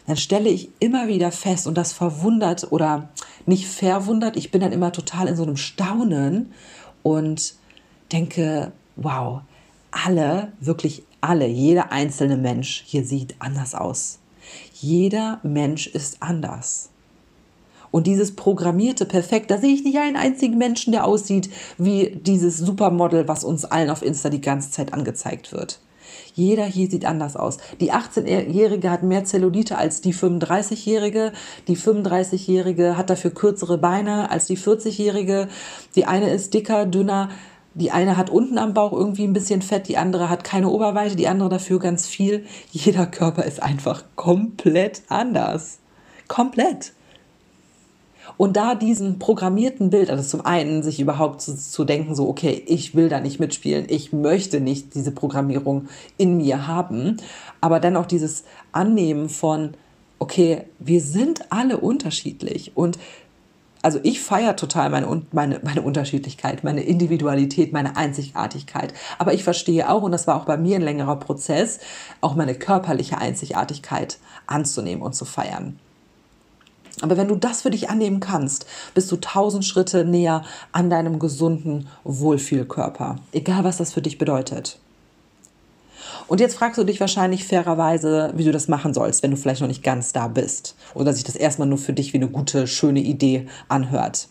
dann 0.07 0.17
stelle 0.17 0.51
ich 0.51 0.71
immer 0.79 1.09
wieder 1.09 1.33
fest, 1.33 1.67
und 1.67 1.77
das 1.77 1.93
verwundert 1.93 2.71
oder 2.71 3.09
nicht 3.45 3.67
verwundert, 3.67 4.37
ich 4.37 4.53
bin 4.53 4.61
dann 4.61 4.71
immer 4.71 4.93
total 4.93 5.27
in 5.27 5.35
so 5.35 5.43
einem 5.43 5.57
Staunen 5.57 6.53
und 7.03 7.55
denke, 8.13 8.71
wow, 8.95 9.41
alle, 9.93 10.53
wirklich 10.61 11.05
alle, 11.21 11.47
jeder 11.47 11.93
einzelne 11.93 12.37
Mensch 12.37 12.83
hier 12.87 13.05
sieht 13.05 13.37
anders 13.39 13.75
aus. 13.75 14.19
Jeder 14.75 15.39
Mensch 15.45 15.87
ist 15.87 16.17
anders. 16.21 16.91
Und 17.93 18.07
dieses 18.07 18.35
programmierte 18.35 19.05
Perfekt, 19.05 19.51
da 19.51 19.59
sehe 19.59 19.75
ich 19.75 19.85
nicht 19.85 19.99
einen 19.99 20.17
einzigen 20.17 20.59
Menschen, 20.59 20.93
der 20.93 21.05
aussieht 21.05 21.51
wie 21.79 22.17
dieses 22.17 22.59
Supermodel, 22.59 23.29
was 23.29 23.45
uns 23.45 23.65
allen 23.67 23.91
auf 23.91 24.03
Insta 24.03 24.31
die 24.31 24.41
ganze 24.41 24.71
Zeit 24.71 24.95
angezeigt 24.95 25.53
wird. 25.53 25.79
Jeder 26.35 26.65
hier 26.65 26.91
sieht 26.91 27.05
anders 27.05 27.37
aus. 27.37 27.59
Die 27.81 27.93
18-Jährige 27.93 28.91
hat 28.91 29.03
mehr 29.03 29.25
Zellulite 29.25 29.77
als 29.77 30.01
die 30.01 30.15
35-Jährige. 30.15 31.33
Die 31.69 31.77
35-Jährige 31.77 32.97
hat 32.97 33.11
dafür 33.11 33.31
kürzere 33.33 33.79
Beine 33.79 34.31
als 34.31 34.47
die 34.47 34.59
40-Jährige. 34.59 35.49
Die 35.95 36.07
eine 36.07 36.31
ist 36.31 36.55
dicker, 36.55 36.87
dünner. 36.87 37.29
Die 37.75 37.91
eine 37.91 38.17
hat 38.17 38.29
unten 38.29 38.59
am 38.59 38.75
Bauch 38.75 38.93
irgendwie 38.93 39.25
ein 39.25 39.33
bisschen 39.33 39.63
Fett, 39.63 39.89
die 39.89 39.97
andere 39.97 40.29
hat 40.29 40.45
keine 40.45 40.69
Oberweite, 40.69 41.17
die 41.17 41.29
andere 41.29 41.49
dafür 41.49 41.79
ganz 41.79 42.07
viel. 42.07 42.45
Jeder 42.71 43.07
Körper 43.07 43.45
ist 43.45 43.63
einfach 43.63 44.05
komplett 44.15 45.03
anders. 45.09 45.79
Komplett. 46.29 46.93
Und 48.37 48.57
da 48.57 48.75
diesen 48.75 49.19
programmierten 49.19 49.91
Bild, 49.91 50.11
also 50.11 50.23
zum 50.23 50.45
einen 50.45 50.83
sich 50.83 51.01
überhaupt 51.01 51.43
zu, 51.43 51.57
zu, 51.57 51.85
denken, 51.85 52.15
so, 52.15 52.29
okay, 52.29 52.63
ich 52.67 52.95
will 52.95 53.09
da 53.09 53.21
nicht 53.21 53.41
mitspielen, 53.41 53.87
ich 53.89 54.13
möchte 54.13 54.61
nicht 54.61 54.95
diese 54.95 55.13
Programmierung 55.13 55.89
in 56.19 56.37
mir 56.37 56.67
haben, 56.67 57.17
aber 57.61 57.81
dann 57.81 57.97
auch 57.97 58.07
dieses 58.07 58.45
Annehmen 58.73 59.29
von, 59.29 59.75
okay, 60.19 60.65
wir 60.79 61.01
sind 61.01 61.53
alle 61.53 61.79
unterschiedlich 61.79 62.73
und 62.75 62.99
also 63.83 63.99
ich 64.05 64.21
feiere 64.21 64.57
total 64.57 64.91
meine, 64.91 65.23
meine, 65.33 65.61
meine 65.63 65.83
Unterschiedlichkeit, 65.83 66.65
meine 66.65 66.83
Individualität, 66.83 67.73
meine 67.73 67.97
Einzigartigkeit. 67.97 68.95
Aber 69.19 69.35
ich 69.35 69.45
verstehe 69.45 69.91
auch, 69.91 70.03
und 70.03 70.13
das 70.13 70.27
war 70.27 70.37
auch 70.37 70.45
bei 70.45 70.57
mir 70.57 70.77
ein 70.77 70.83
längerer 70.83 71.17
Prozess, 71.17 71.81
auch 72.21 72.37
meine 72.37 72.55
körperliche 72.55 73.19
Einzigartigkeit 73.19 74.19
anzunehmen 74.47 75.03
und 75.03 75.15
zu 75.15 75.25
feiern. 75.25 75.79
Aber 77.01 77.17
wenn 77.17 77.29
du 77.29 77.35
das 77.35 77.63
für 77.63 77.71
dich 77.71 77.91
annehmen 77.91 78.21
kannst, 78.21 78.67
bist 78.95 79.11
du 79.11 79.17
tausend 79.17 79.65
Schritte 79.65 80.05
näher 80.05 80.45
an 80.71 80.89
deinem 80.89 81.19
gesunden 81.19 81.89
Wohlfühlkörper. 82.05 83.17
Egal, 83.33 83.65
was 83.65 83.79
das 83.79 83.93
für 83.93 84.03
dich 84.03 84.19
bedeutet. 84.19 84.79
Und 86.29 86.41
jetzt 86.41 86.55
fragst 86.55 86.79
du 86.79 86.85
dich 86.85 87.01
wahrscheinlich 87.01 87.45
fairerweise, 87.45 88.33
wie 88.37 88.45
du 88.45 88.53
das 88.53 88.69
machen 88.69 88.95
sollst, 88.95 89.23
wenn 89.23 89.31
du 89.31 89.37
vielleicht 89.37 89.61
noch 89.61 89.69
nicht 89.69 89.83
ganz 89.83 90.13
da 90.13 90.29
bist. 90.29 90.75
Oder 90.95 91.13
sich 91.13 91.25
das 91.25 91.37
erstmal 91.37 91.69
nur 91.69 91.79
für 91.79 91.93
dich 91.93 92.13
wie 92.13 92.19
eine 92.19 92.29
gute, 92.29 92.67
schöne 92.67 93.01
Idee 93.01 93.47
anhört. 93.69 94.29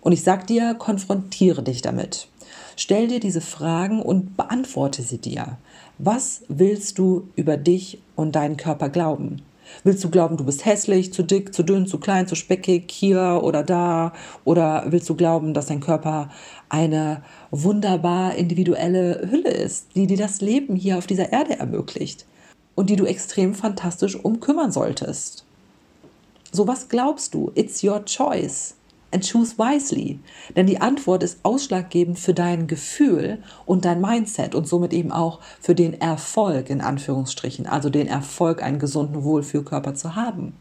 Und 0.00 0.12
ich 0.12 0.22
sag 0.22 0.46
dir, 0.46 0.74
konfrontiere 0.74 1.62
dich 1.62 1.82
damit. 1.82 2.28
Stell 2.76 3.08
dir 3.08 3.20
diese 3.20 3.40
Fragen 3.40 4.02
und 4.02 4.36
beantworte 4.36 5.02
sie 5.02 5.18
dir. 5.18 5.58
Was 5.98 6.42
willst 6.48 6.98
du 6.98 7.28
über 7.34 7.56
dich 7.56 7.98
und 8.14 8.36
deinen 8.36 8.56
Körper 8.56 8.88
glauben? 8.90 9.42
Willst 9.84 10.04
du 10.04 10.10
glauben, 10.10 10.36
du 10.36 10.44
bist 10.44 10.64
hässlich, 10.64 11.12
zu 11.12 11.22
dick, 11.22 11.54
zu 11.54 11.62
dünn, 11.62 11.86
zu 11.86 11.98
klein, 11.98 12.26
zu 12.28 12.34
speckig, 12.34 12.90
hier 12.90 13.40
oder 13.42 13.62
da? 13.62 14.12
Oder 14.44 14.84
willst 14.88 15.08
du 15.08 15.14
glauben, 15.16 15.54
dass 15.54 15.66
dein 15.66 15.80
Körper 15.80 16.30
eine 16.68 17.22
wunderbar 17.50 18.34
individuelle 18.36 19.28
Hülle 19.30 19.50
ist, 19.50 19.88
die 19.94 20.06
dir 20.06 20.16
das 20.16 20.40
Leben 20.40 20.76
hier 20.76 20.98
auf 20.98 21.06
dieser 21.06 21.32
Erde 21.32 21.58
ermöglicht 21.58 22.26
und 22.74 22.90
die 22.90 22.96
du 22.96 23.04
extrem 23.04 23.54
fantastisch 23.54 24.16
umkümmern 24.16 24.72
solltest? 24.72 25.44
So 26.52 26.66
was 26.68 26.88
glaubst 26.88 27.34
du? 27.34 27.50
It's 27.54 27.82
your 27.82 28.04
choice 28.04 28.75
and 29.12 29.24
choose 29.24 29.56
wisely. 29.58 30.20
Denn 30.54 30.66
die 30.66 30.80
Antwort 30.80 31.22
ist 31.22 31.40
ausschlaggebend 31.42 32.18
für 32.18 32.34
dein 32.34 32.66
Gefühl 32.66 33.38
und 33.64 33.84
dein 33.84 34.00
Mindset 34.00 34.54
und 34.54 34.66
somit 34.66 34.92
eben 34.92 35.12
auch 35.12 35.40
für 35.60 35.74
den 35.74 36.00
Erfolg 36.00 36.70
in 36.70 36.80
Anführungsstrichen, 36.80 37.66
also 37.66 37.90
den 37.90 38.06
Erfolg, 38.08 38.62
einen 38.62 38.78
gesunden 38.78 39.24
Wohlfühlkörper 39.24 39.94
zu 39.94 40.16
haben. 40.16 40.54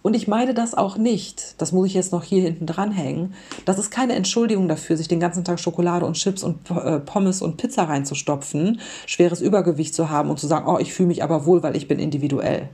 Und 0.00 0.14
ich 0.14 0.28
meine 0.28 0.54
das 0.54 0.74
auch 0.74 0.96
nicht, 0.96 1.60
das 1.60 1.72
muss 1.72 1.88
ich 1.88 1.94
jetzt 1.94 2.12
noch 2.12 2.22
hier 2.22 2.40
hinten 2.40 2.66
dranhängen, 2.66 3.34
das 3.64 3.78
ist 3.78 3.90
keine 3.90 4.14
Entschuldigung 4.14 4.68
dafür, 4.68 4.96
sich 4.96 5.08
den 5.08 5.18
ganzen 5.18 5.44
Tag 5.44 5.58
Schokolade 5.58 6.06
und 6.06 6.14
Chips 6.14 6.44
und 6.44 6.70
äh, 6.70 7.00
Pommes 7.00 7.42
und 7.42 7.56
Pizza 7.56 7.84
reinzustopfen, 7.84 8.80
schweres 9.06 9.40
Übergewicht 9.40 9.94
zu 9.94 10.08
haben 10.08 10.30
und 10.30 10.38
zu 10.38 10.46
sagen, 10.46 10.68
oh, 10.68 10.78
ich 10.78 10.94
fühle 10.94 11.08
mich 11.08 11.24
aber 11.24 11.46
wohl, 11.46 11.62
weil 11.64 11.76
ich 11.76 11.88
bin 11.88 11.98
individuell. 11.98 12.68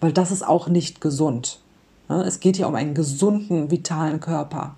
Weil 0.00 0.12
das 0.12 0.30
ist 0.30 0.46
auch 0.46 0.68
nicht 0.68 1.00
gesund. 1.00 1.60
Es 2.08 2.40
geht 2.40 2.56
hier 2.56 2.68
um 2.68 2.74
einen 2.74 2.94
gesunden, 2.94 3.70
vitalen 3.70 4.20
Körper. 4.20 4.74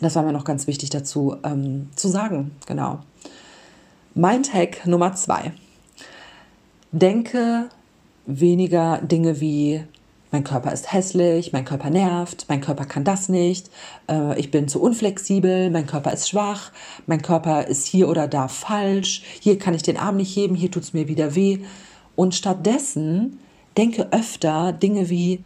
Das 0.00 0.16
war 0.16 0.22
mir 0.22 0.32
noch 0.32 0.44
ganz 0.44 0.66
wichtig 0.66 0.90
dazu 0.90 1.36
ähm, 1.44 1.90
zu 1.94 2.08
sagen. 2.08 2.52
Genau. 2.66 3.00
Tag 4.14 4.86
Nummer 4.86 5.14
zwei. 5.14 5.52
Denke 6.90 7.68
weniger 8.26 8.98
Dinge 8.98 9.40
wie 9.40 9.84
mein 10.32 10.44
Körper 10.44 10.72
ist 10.72 10.92
hässlich, 10.92 11.52
mein 11.52 11.64
Körper 11.64 11.90
nervt, 11.90 12.46
mein 12.48 12.60
Körper 12.60 12.84
kann 12.84 13.02
das 13.02 13.28
nicht, 13.28 13.68
äh, 14.08 14.38
ich 14.38 14.50
bin 14.52 14.68
zu 14.68 14.80
unflexibel, 14.80 15.70
mein 15.70 15.86
Körper 15.86 16.12
ist 16.12 16.28
schwach, 16.28 16.70
mein 17.06 17.20
Körper 17.20 17.66
ist 17.66 17.86
hier 17.86 18.08
oder 18.08 18.28
da 18.28 18.46
falsch, 18.46 19.22
hier 19.40 19.58
kann 19.58 19.74
ich 19.74 19.82
den 19.82 19.96
Arm 19.96 20.16
nicht 20.16 20.34
heben, 20.36 20.54
hier 20.54 20.70
tut 20.70 20.84
es 20.84 20.92
mir 20.92 21.08
wieder 21.08 21.34
weh. 21.34 21.58
Und 22.14 22.34
stattdessen 22.34 23.40
denke 23.76 24.12
öfter 24.12 24.72
Dinge 24.72 25.10
wie, 25.10 25.42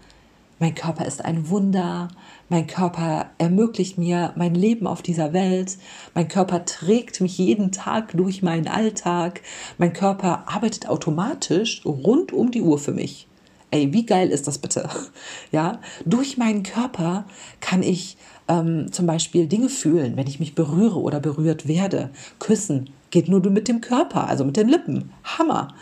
mein 0.58 0.74
Körper 0.74 1.04
ist 1.04 1.24
ein 1.24 1.48
Wunder. 1.48 2.08
Mein 2.48 2.66
Körper 2.66 3.30
ermöglicht 3.38 3.98
mir 3.98 4.32
mein 4.36 4.54
Leben 4.54 4.86
auf 4.86 5.02
dieser 5.02 5.32
Welt. 5.32 5.78
Mein 6.14 6.28
Körper 6.28 6.64
trägt 6.64 7.20
mich 7.20 7.38
jeden 7.38 7.72
Tag 7.72 8.12
durch 8.16 8.42
meinen 8.42 8.68
Alltag. 8.68 9.40
Mein 9.78 9.92
Körper 9.92 10.44
arbeitet 10.46 10.88
automatisch 10.88 11.84
rund 11.84 12.32
um 12.32 12.50
die 12.50 12.62
Uhr 12.62 12.78
für 12.78 12.92
mich. 12.92 13.26
Ey, 13.70 13.92
wie 13.92 14.06
geil 14.06 14.30
ist 14.30 14.46
das 14.46 14.58
bitte? 14.58 14.88
Ja, 15.50 15.80
durch 16.04 16.36
meinen 16.36 16.62
Körper 16.64 17.24
kann 17.60 17.82
ich 17.82 18.16
ähm, 18.48 18.90
zum 18.92 19.06
Beispiel 19.06 19.46
Dinge 19.46 19.68
fühlen, 19.68 20.16
wenn 20.16 20.26
ich 20.26 20.40
mich 20.40 20.54
berühre 20.54 21.00
oder 21.00 21.20
berührt 21.20 21.68
werde. 21.68 22.10
Küssen 22.38 22.90
geht 23.10 23.28
nur 23.28 23.40
mit 23.50 23.68
dem 23.68 23.80
Körper, 23.80 24.28
also 24.28 24.44
mit 24.44 24.56
den 24.56 24.68
Lippen. 24.68 25.12
Hammer. 25.22 25.74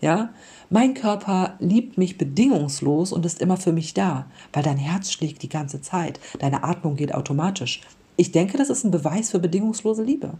Ja, 0.00 0.30
mein 0.70 0.94
Körper 0.94 1.54
liebt 1.58 1.98
mich 1.98 2.16
bedingungslos 2.16 3.12
und 3.12 3.26
ist 3.26 3.40
immer 3.40 3.56
für 3.56 3.72
mich 3.72 3.92
da, 3.92 4.26
weil 4.52 4.62
dein 4.62 4.78
Herz 4.78 5.10
schlägt 5.10 5.42
die 5.42 5.48
ganze 5.48 5.82
Zeit, 5.82 6.20
deine 6.38 6.62
Atmung 6.62 6.94
geht 6.94 7.12
automatisch. 7.12 7.80
Ich 8.16 8.30
denke, 8.30 8.56
das 8.56 8.70
ist 8.70 8.84
ein 8.84 8.92
Beweis 8.92 9.30
für 9.30 9.40
bedingungslose 9.40 10.04
Liebe. 10.04 10.34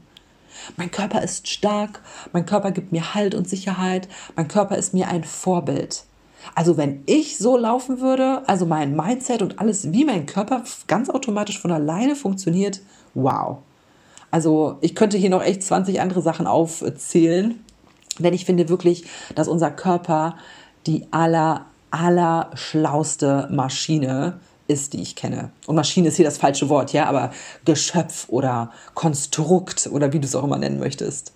Mein 0.77 0.91
Körper 0.91 1.23
ist 1.23 1.49
stark, 1.49 2.03
mein 2.33 2.47
Körper 2.47 2.71
gibt 2.71 2.93
mir 2.93 3.15
Halt 3.15 3.35
und 3.35 3.49
Sicherheit, 3.49 4.09
mein 4.37 4.47
Körper 4.47 4.77
ist 4.77 4.95
mir 4.95 5.09
ein 5.09 5.25
Vorbild. 5.25 6.05
Also 6.55 6.77
wenn 6.77 7.03
ich 7.07 7.37
so 7.39 7.57
laufen 7.57 8.01
würde, 8.01 8.49
also 8.49 8.67
mein 8.67 8.95
Mindset 8.95 9.43
und 9.43 9.59
alles, 9.59 9.93
wie 9.93 10.05
mein 10.05 10.27
Körper 10.27 10.63
ganz 10.87 11.11
automatisch 11.11 11.59
von 11.59 11.73
alleine 11.73 12.15
funktioniert, 12.15 12.81
wow. 13.15 13.59
Also 14.31 14.79
ich 14.81 14.95
könnte 14.95 15.19
hier 15.19 15.31
noch 15.31 15.43
echt 15.43 15.63
20 15.65 16.01
andere 16.01 16.23
Sachen 16.23 16.47
aufzählen, 16.47 17.65
denn 18.19 18.35
ich 18.35 18.45
finde 18.45 18.69
wirklich, 18.69 19.05
dass 19.35 19.49
unser 19.49 19.71
Körper 19.71 20.37
die 20.87 21.07
aller, 21.11 21.67
aller 21.91 22.51
schlauste 22.55 23.49
Maschine 23.51 24.41
ist, 24.67 24.93
die 24.93 25.03
ich 25.03 25.17
kenne. 25.17 25.51
Und 25.67 25.77
Maschine 25.77 26.09
ist 26.09 26.17
hier 26.17 26.25
das 26.25 26.39
falsche 26.39 26.69
Wort, 26.69 26.93
ja, 26.93 27.07
aber 27.07 27.33
Geschöpf 27.65 28.27
oder 28.29 28.73
Konstrukt 28.95 29.89
oder 29.93 30.13
wie 30.13 30.21
du 30.21 30.27
es 30.27 30.35
auch 30.35 30.45
immer 30.45 30.59
nennen 30.59 30.79
möchtest. 30.79 31.33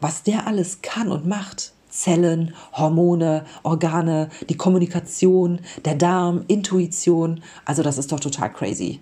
Was 0.00 0.22
der 0.24 0.46
alles 0.46 0.82
kann 0.82 1.08
und 1.08 1.26
macht. 1.26 1.72
Zellen, 1.88 2.54
Hormone, 2.72 3.44
Organe, 3.62 4.30
die 4.48 4.56
Kommunikation, 4.56 5.60
der 5.84 5.94
Darm, 5.94 6.44
Intuition. 6.48 7.42
Also 7.66 7.82
das 7.82 7.98
ist 7.98 8.10
doch 8.10 8.18
total 8.18 8.50
crazy. 8.50 9.00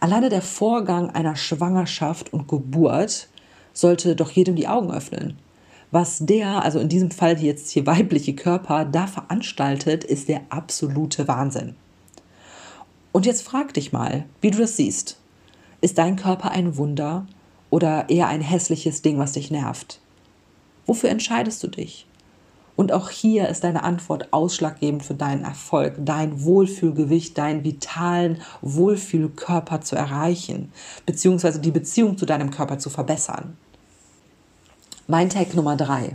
Alleine 0.00 0.28
der 0.28 0.42
Vorgang 0.42 1.10
einer 1.10 1.34
Schwangerschaft 1.34 2.32
und 2.32 2.46
Geburt 2.46 3.28
sollte 3.72 4.14
doch 4.14 4.30
jedem 4.30 4.54
die 4.54 4.68
Augen 4.68 4.92
öffnen 4.92 5.38
was 5.90 6.18
der, 6.20 6.62
also 6.62 6.78
in 6.78 6.88
diesem 6.88 7.10
Fall 7.10 7.40
jetzt 7.40 7.70
hier 7.70 7.86
weibliche 7.86 8.34
Körper, 8.34 8.84
da 8.84 9.06
veranstaltet, 9.06 10.04
ist 10.04 10.28
der 10.28 10.42
absolute 10.50 11.26
Wahnsinn. 11.28 11.74
Und 13.12 13.26
jetzt 13.26 13.42
frag 13.42 13.74
dich 13.74 13.92
mal, 13.92 14.24
wie 14.40 14.50
du 14.50 14.58
das 14.58 14.76
siehst. 14.76 15.18
Ist 15.80 15.98
dein 15.98 16.16
Körper 16.16 16.52
ein 16.52 16.76
Wunder 16.76 17.26
oder 17.70 18.08
eher 18.08 18.28
ein 18.28 18.40
hässliches 18.40 19.02
Ding, 19.02 19.18
was 19.18 19.32
dich 19.32 19.50
nervt? 19.50 20.00
Wofür 20.86 21.10
entscheidest 21.10 21.62
du 21.62 21.68
dich? 21.68 22.06
Und 22.76 22.92
auch 22.92 23.10
hier 23.10 23.48
ist 23.48 23.64
deine 23.64 23.82
Antwort 23.82 24.32
ausschlaggebend 24.32 25.02
für 25.02 25.14
deinen 25.14 25.44
Erfolg, 25.44 25.96
dein 25.98 26.44
Wohlfühlgewicht, 26.44 27.36
deinen 27.36 27.62
vitalen 27.62 28.40
Wohlfühlkörper 28.62 29.82
zu 29.82 29.96
erreichen, 29.96 30.72
beziehungsweise 31.04 31.60
die 31.60 31.72
Beziehung 31.72 32.16
zu 32.16 32.24
deinem 32.24 32.50
Körper 32.50 32.78
zu 32.78 32.88
verbessern. 32.88 33.56
Mein 35.10 35.28
Tag 35.28 35.56
Nummer 35.56 35.76
drei. 35.76 36.14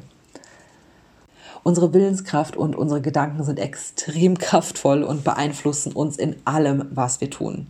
Unsere 1.64 1.94
Willenskraft 1.94 2.56
und 2.56 2.78
unsere 2.78 3.02
Gedanken 3.02 3.44
sind 3.44 3.60
extrem 3.60 4.38
kraftvoll 4.40 5.04
und 5.04 5.26
beeinflussen 5.26 5.92
uns 5.92 6.16
in 6.16 6.38
allem, 6.46 6.86
was 6.92 7.20
wir 7.20 7.30
tun. 7.30 7.68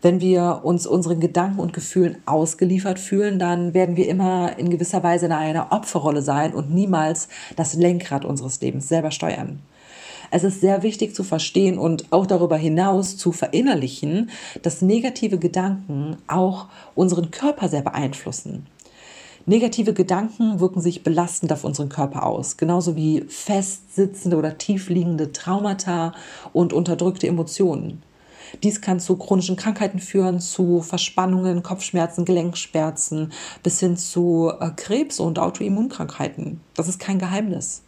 Wenn 0.00 0.22
wir 0.22 0.62
uns 0.62 0.86
unseren 0.86 1.20
Gedanken 1.20 1.60
und 1.60 1.74
Gefühlen 1.74 2.22
ausgeliefert 2.24 2.98
fühlen, 2.98 3.38
dann 3.38 3.74
werden 3.74 3.96
wir 3.98 4.08
immer 4.08 4.58
in 4.58 4.70
gewisser 4.70 5.02
Weise 5.02 5.26
in 5.26 5.32
einer 5.32 5.72
Opferrolle 5.72 6.22
sein 6.22 6.54
und 6.54 6.72
niemals 6.72 7.28
das 7.56 7.74
Lenkrad 7.74 8.24
unseres 8.24 8.62
Lebens 8.62 8.88
selber 8.88 9.10
steuern. 9.10 9.58
Es 10.30 10.42
ist 10.42 10.62
sehr 10.62 10.82
wichtig 10.82 11.14
zu 11.14 11.22
verstehen 11.22 11.78
und 11.78 12.10
auch 12.12 12.24
darüber 12.24 12.56
hinaus 12.56 13.18
zu 13.18 13.32
verinnerlichen, 13.32 14.30
dass 14.62 14.80
negative 14.80 15.36
Gedanken 15.36 16.16
auch 16.28 16.68
unseren 16.94 17.30
Körper 17.30 17.68
sehr 17.68 17.82
beeinflussen. 17.82 18.66
Negative 19.46 19.94
Gedanken 19.94 20.60
wirken 20.60 20.80
sich 20.80 21.02
belastend 21.02 21.52
auf 21.52 21.64
unseren 21.64 21.88
Körper 21.88 22.24
aus, 22.24 22.56
genauso 22.56 22.94
wie 22.94 23.22
festsitzende 23.22 24.36
oder 24.36 24.58
tiefliegende 24.58 25.32
Traumata 25.32 26.12
und 26.52 26.72
unterdrückte 26.72 27.26
Emotionen. 27.26 28.02
Dies 28.62 28.80
kann 28.80 29.00
zu 29.00 29.16
chronischen 29.16 29.56
Krankheiten 29.56 29.98
führen, 29.98 30.40
zu 30.40 30.82
Verspannungen, 30.82 31.62
Kopfschmerzen, 31.62 32.24
Gelenkschmerzen 32.24 33.32
bis 33.62 33.80
hin 33.80 33.96
zu 33.96 34.52
äh, 34.60 34.70
Krebs 34.76 35.20
und 35.20 35.38
Autoimmunkrankheiten. 35.38 36.60
Das 36.74 36.88
ist 36.88 36.98
kein 36.98 37.18
Geheimnis. 37.18 37.82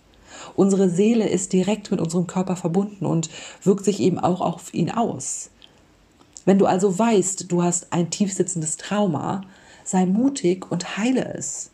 Unsere 0.56 0.88
Seele 0.88 1.28
ist 1.28 1.52
direkt 1.52 1.90
mit 1.90 2.00
unserem 2.00 2.26
Körper 2.26 2.56
verbunden 2.56 3.04
und 3.04 3.28
wirkt 3.62 3.84
sich 3.84 4.00
eben 4.00 4.18
auch 4.18 4.40
auf 4.40 4.72
ihn 4.72 4.90
aus. 4.90 5.50
Wenn 6.44 6.58
du 6.58 6.66
also 6.66 6.98
weißt, 6.98 7.50
du 7.52 7.62
hast 7.62 7.92
ein 7.92 8.10
tiefsitzendes 8.10 8.76
Trauma, 8.76 9.42
sei 9.92 10.06
mutig 10.06 10.72
und 10.72 10.96
heile 10.96 11.34
es. 11.34 11.70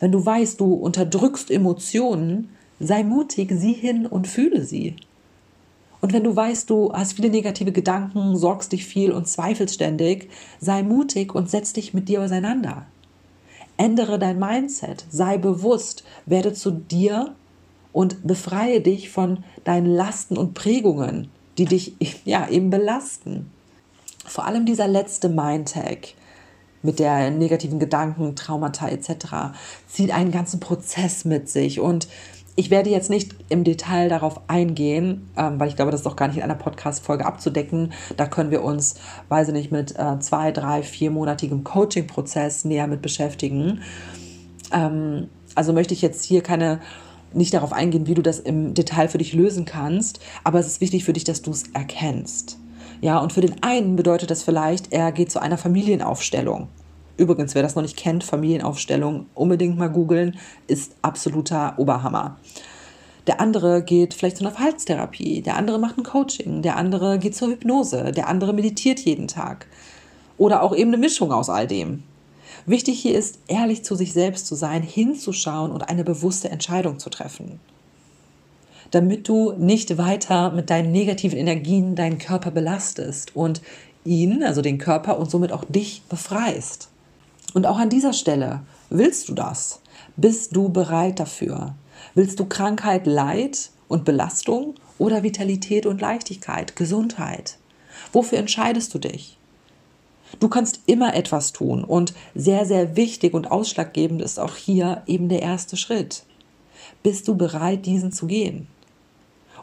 Wenn 0.00 0.10
du 0.10 0.26
weißt, 0.26 0.60
du 0.60 0.74
unterdrückst 0.74 1.52
Emotionen, 1.52 2.50
sei 2.80 3.04
mutig, 3.04 3.52
sieh 3.52 3.72
hin 3.72 4.06
und 4.06 4.26
fühle 4.26 4.64
sie. 4.64 4.96
Und 6.00 6.12
wenn 6.12 6.24
du 6.24 6.34
weißt, 6.34 6.68
du 6.68 6.92
hast 6.92 7.14
viele 7.14 7.30
negative 7.30 7.70
Gedanken, 7.70 8.36
sorgst 8.36 8.72
dich 8.72 8.84
viel 8.84 9.12
und 9.12 9.28
zweifelst 9.28 9.76
ständig, 9.76 10.30
sei 10.60 10.82
mutig 10.82 11.32
und 11.32 11.48
setz 11.48 11.72
dich 11.72 11.94
mit 11.94 12.08
dir 12.08 12.22
auseinander. 12.22 12.86
Ändere 13.76 14.18
dein 14.18 14.40
Mindset, 14.40 15.06
sei 15.08 15.38
bewusst, 15.38 16.02
werde 16.26 16.52
zu 16.52 16.72
dir 16.72 17.36
und 17.92 18.26
befreie 18.26 18.80
dich 18.80 19.10
von 19.10 19.44
deinen 19.62 19.86
Lasten 19.86 20.36
und 20.36 20.54
Prägungen, 20.54 21.28
die 21.56 21.66
dich 21.66 21.94
ja 22.24 22.48
eben 22.48 22.70
belasten. 22.70 23.50
Vor 24.26 24.44
allem 24.44 24.66
dieser 24.66 24.88
letzte 24.88 25.28
Mindtag, 25.28 26.14
mit 26.82 26.98
der 26.98 27.30
negativen 27.30 27.78
Gedanken, 27.78 28.36
Traumata 28.36 28.88
etc. 28.88 29.56
zieht 29.86 30.12
einen 30.12 30.30
ganzen 30.30 30.60
Prozess 30.60 31.24
mit 31.24 31.48
sich. 31.48 31.80
Und 31.80 32.08
ich 32.58 32.70
werde 32.70 32.90
jetzt 32.90 33.08
nicht 33.08 33.36
im 33.48 33.62
Detail 33.62 34.08
darauf 34.08 34.40
eingehen, 34.48 35.30
ähm, 35.36 35.60
weil 35.60 35.68
ich 35.68 35.76
glaube, 35.76 35.92
das 35.92 36.00
ist 36.00 36.06
doch 36.06 36.16
gar 36.16 36.26
nicht 36.26 36.38
in 36.38 36.42
einer 36.42 36.56
Podcast-Folge 36.56 37.24
abzudecken. 37.24 37.92
Da 38.16 38.26
können 38.26 38.50
wir 38.50 38.64
uns, 38.64 38.96
weiß 39.28 39.48
ich 39.48 39.54
nicht, 39.54 39.70
mit 39.70 39.96
äh, 39.96 40.18
zwei, 40.18 40.50
drei, 40.50 40.82
viermonatigem 40.82 41.62
Coaching-Prozess 41.62 42.64
näher 42.64 42.88
mit 42.88 43.00
beschäftigen. 43.00 43.82
Ähm, 44.72 45.28
also 45.54 45.72
möchte 45.72 45.94
ich 45.94 46.02
jetzt 46.02 46.24
hier 46.24 46.42
keine 46.42 46.80
nicht 47.32 47.54
darauf 47.54 47.72
eingehen, 47.72 48.06
wie 48.06 48.14
du 48.14 48.22
das 48.22 48.38
im 48.40 48.74
Detail 48.74 49.08
für 49.08 49.18
dich 49.18 49.34
lösen 49.34 49.64
kannst, 49.64 50.18
aber 50.44 50.58
es 50.58 50.66
ist 50.66 50.80
wichtig 50.80 51.04
für 51.04 51.12
dich, 51.12 51.24
dass 51.24 51.42
du 51.42 51.50
es 51.50 51.64
erkennst. 51.74 52.57
Ja, 53.00 53.18
und 53.18 53.32
für 53.32 53.40
den 53.40 53.62
einen 53.62 53.96
bedeutet 53.96 54.30
das 54.30 54.42
vielleicht, 54.42 54.92
er 54.92 55.12
geht 55.12 55.30
zu 55.30 55.40
einer 55.40 55.58
Familienaufstellung. 55.58 56.68
Übrigens, 57.16 57.54
wer 57.54 57.62
das 57.62 57.74
noch 57.74 57.82
nicht 57.82 57.96
kennt, 57.96 58.24
Familienaufstellung, 58.24 59.26
unbedingt 59.34 59.78
mal 59.78 59.90
googeln, 59.90 60.36
ist 60.66 60.94
absoluter 61.02 61.74
Oberhammer. 61.78 62.38
Der 63.26 63.40
andere 63.40 63.82
geht 63.82 64.14
vielleicht 64.14 64.38
zu 64.38 64.44
einer 64.44 64.54
Verhaltenstherapie, 64.54 65.42
der 65.42 65.56
andere 65.56 65.78
macht 65.78 65.98
ein 65.98 66.04
Coaching, 66.04 66.62
der 66.62 66.76
andere 66.76 67.18
geht 67.18 67.36
zur 67.36 67.48
Hypnose, 67.48 68.12
der 68.12 68.28
andere 68.28 68.52
meditiert 68.52 69.00
jeden 69.00 69.28
Tag. 69.28 69.66
Oder 70.38 70.62
auch 70.62 70.74
eben 70.74 70.90
eine 70.90 70.96
Mischung 70.96 71.32
aus 71.32 71.50
all 71.50 71.66
dem. 71.66 72.04
Wichtig 72.66 73.00
hier 73.00 73.16
ist, 73.18 73.38
ehrlich 73.46 73.84
zu 73.84 73.96
sich 73.96 74.12
selbst 74.12 74.46
zu 74.46 74.54
sein, 74.54 74.82
hinzuschauen 74.82 75.72
und 75.72 75.88
eine 75.88 76.04
bewusste 76.04 76.48
Entscheidung 76.48 76.98
zu 76.98 77.10
treffen. 77.10 77.60
Damit 78.90 79.28
du 79.28 79.52
nicht 79.52 79.98
weiter 79.98 80.50
mit 80.50 80.70
deinen 80.70 80.92
negativen 80.92 81.38
Energien 81.38 81.94
deinen 81.94 82.18
Körper 82.18 82.50
belastest 82.50 83.36
und 83.36 83.60
ihn, 84.04 84.42
also 84.42 84.62
den 84.62 84.78
Körper 84.78 85.18
und 85.18 85.30
somit 85.30 85.52
auch 85.52 85.64
dich 85.64 86.02
befreist. 86.08 86.88
Und 87.54 87.66
auch 87.66 87.78
an 87.78 87.90
dieser 87.90 88.12
Stelle, 88.12 88.60
willst 88.90 89.28
du 89.28 89.34
das? 89.34 89.80
Bist 90.16 90.56
du 90.56 90.68
bereit 90.68 91.20
dafür? 91.20 91.74
Willst 92.14 92.40
du 92.40 92.46
Krankheit, 92.46 93.06
Leid 93.06 93.70
und 93.88 94.04
Belastung 94.04 94.74
oder 94.98 95.22
Vitalität 95.22 95.86
und 95.86 96.00
Leichtigkeit, 96.00 96.76
Gesundheit? 96.76 97.58
Wofür 98.12 98.38
entscheidest 98.38 98.94
du 98.94 98.98
dich? 98.98 99.38
Du 100.40 100.48
kannst 100.48 100.80
immer 100.86 101.14
etwas 101.14 101.52
tun 101.52 101.84
und 101.84 102.12
sehr, 102.34 102.66
sehr 102.66 102.96
wichtig 102.96 103.34
und 103.34 103.50
ausschlaggebend 103.50 104.20
ist 104.20 104.38
auch 104.38 104.56
hier 104.56 105.02
eben 105.06 105.28
der 105.28 105.42
erste 105.42 105.76
Schritt. 105.76 106.22
Bist 107.02 107.28
du 107.28 107.34
bereit, 107.34 107.86
diesen 107.86 108.12
zu 108.12 108.26
gehen? 108.26 108.66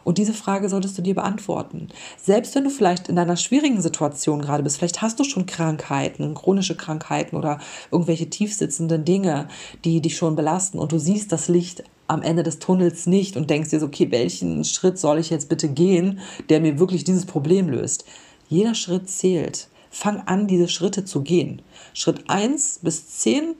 Und 0.06 0.18
diese 0.18 0.34
Frage 0.34 0.68
solltest 0.68 0.96
du 0.96 1.02
dir 1.02 1.16
beantworten. 1.16 1.88
Selbst 2.22 2.54
wenn 2.54 2.62
du 2.62 2.70
vielleicht 2.70 3.08
in 3.08 3.18
einer 3.18 3.36
schwierigen 3.36 3.82
Situation 3.82 4.40
gerade 4.40 4.62
bist, 4.62 4.78
vielleicht 4.78 5.02
hast 5.02 5.18
du 5.18 5.24
schon 5.24 5.46
Krankheiten, 5.46 6.32
chronische 6.34 6.76
Krankheiten 6.76 7.34
oder 7.34 7.58
irgendwelche 7.90 8.30
tiefsitzenden 8.30 9.04
Dinge, 9.04 9.48
die 9.84 10.00
dich 10.00 10.16
schon 10.16 10.36
belasten 10.36 10.78
und 10.78 10.92
du 10.92 11.00
siehst 11.00 11.32
das 11.32 11.48
Licht 11.48 11.82
am 12.06 12.22
Ende 12.22 12.44
des 12.44 12.60
Tunnels 12.60 13.08
nicht 13.08 13.36
und 13.36 13.50
denkst 13.50 13.70
dir 13.70 13.80
so, 13.80 13.86
okay, 13.86 14.12
welchen 14.12 14.62
Schritt 14.62 14.96
soll 14.96 15.18
ich 15.18 15.30
jetzt 15.30 15.48
bitte 15.48 15.66
gehen, 15.68 16.20
der 16.50 16.60
mir 16.60 16.78
wirklich 16.78 17.02
dieses 17.02 17.26
Problem 17.26 17.68
löst? 17.68 18.04
Jeder 18.48 18.76
Schritt 18.76 19.10
zählt. 19.10 19.66
Fang 19.90 20.20
an, 20.26 20.46
diese 20.46 20.68
Schritte 20.68 21.04
zu 21.04 21.22
gehen. 21.22 21.62
Schritt 21.94 22.30
1 22.30 22.78
bis 22.84 23.08
10 23.08 23.56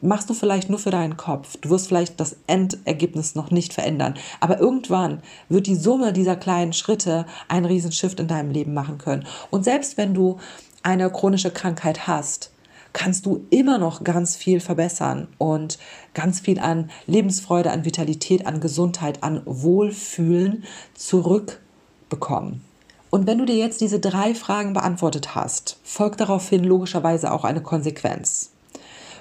machst 0.00 0.28
du 0.28 0.34
vielleicht 0.34 0.68
nur 0.70 0.78
für 0.78 0.90
deinen 0.90 1.16
Kopf. 1.16 1.56
Du 1.60 1.70
wirst 1.70 1.88
vielleicht 1.88 2.20
das 2.20 2.36
Endergebnis 2.46 3.34
noch 3.34 3.50
nicht 3.50 3.72
verändern. 3.72 4.14
Aber 4.40 4.60
irgendwann 4.60 5.22
wird 5.48 5.66
die 5.66 5.76
Summe 5.76 6.12
dieser 6.12 6.36
kleinen 6.36 6.72
Schritte 6.72 7.26
einen 7.48 7.66
riesen 7.66 7.92
Shift 7.92 8.20
in 8.20 8.28
deinem 8.28 8.50
Leben 8.50 8.74
machen 8.74 8.98
können. 8.98 9.26
Und 9.50 9.64
selbst 9.64 9.96
wenn 9.96 10.14
du 10.14 10.38
eine 10.82 11.10
chronische 11.10 11.50
Krankheit 11.50 12.06
hast, 12.06 12.50
kannst 12.92 13.26
du 13.26 13.44
immer 13.50 13.78
noch 13.78 14.04
ganz 14.04 14.36
viel 14.36 14.60
verbessern 14.60 15.28
und 15.38 15.78
ganz 16.14 16.40
viel 16.40 16.60
an 16.60 16.90
Lebensfreude, 17.06 17.70
an 17.70 17.84
Vitalität, 17.84 18.46
an 18.46 18.60
Gesundheit, 18.60 19.22
an 19.22 19.42
Wohlfühlen 19.44 20.64
zurückbekommen. 20.94 22.62
Und 23.10 23.26
wenn 23.26 23.38
du 23.38 23.44
dir 23.44 23.56
jetzt 23.56 23.80
diese 23.80 24.00
drei 24.00 24.34
Fragen 24.34 24.72
beantwortet 24.72 25.34
hast, 25.34 25.78
folgt 25.82 26.20
daraufhin 26.20 26.64
logischerweise 26.64 27.32
auch 27.32 27.44
eine 27.44 27.62
Konsequenz. 27.62 28.53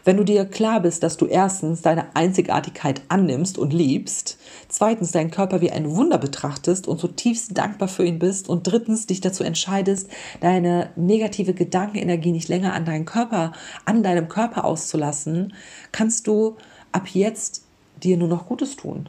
Wenn 0.05 0.17
du 0.17 0.25
dir 0.25 0.43
klar 0.45 0.81
bist, 0.81 1.01
dass 1.01 1.15
du 1.15 1.27
erstens 1.27 1.81
deine 1.81 2.13
Einzigartigkeit 2.13 3.01
annimmst 3.07 3.57
und 3.57 3.71
liebst, 3.71 4.37
zweitens 4.67 5.13
deinen 5.13 5.31
Körper 5.31 5.61
wie 5.61 5.71
ein 5.71 5.95
Wunder 5.95 6.17
betrachtest 6.17 6.89
und 6.89 6.99
zutiefst 6.99 7.57
dankbar 7.57 7.87
für 7.87 8.05
ihn 8.05 8.19
bist 8.19 8.49
und 8.49 8.63
drittens 8.63 9.07
dich 9.07 9.21
dazu 9.21 9.45
entscheidest, 9.45 10.09
deine 10.41 10.89
negative 10.97 11.53
Gedankenenergie 11.53 12.33
nicht 12.33 12.49
länger 12.49 12.73
an 12.73 12.83
deinen 12.83 13.05
Körper, 13.05 13.53
an 13.85 14.03
deinem 14.03 14.27
Körper 14.27 14.65
auszulassen, 14.65 15.53
kannst 15.93 16.27
du 16.27 16.57
ab 16.91 17.07
jetzt 17.07 17.63
dir 18.03 18.17
nur 18.17 18.27
noch 18.27 18.47
Gutes 18.47 18.75
tun. 18.75 19.07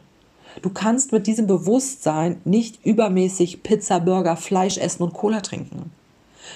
Du 0.62 0.70
kannst 0.70 1.10
mit 1.10 1.26
diesem 1.26 1.48
Bewusstsein 1.48 2.40
nicht 2.44 2.86
übermäßig 2.86 3.64
Pizza, 3.64 3.98
Burger, 3.98 4.36
Fleisch 4.36 4.78
essen 4.78 5.02
und 5.02 5.12
Cola 5.12 5.40
trinken. 5.40 5.90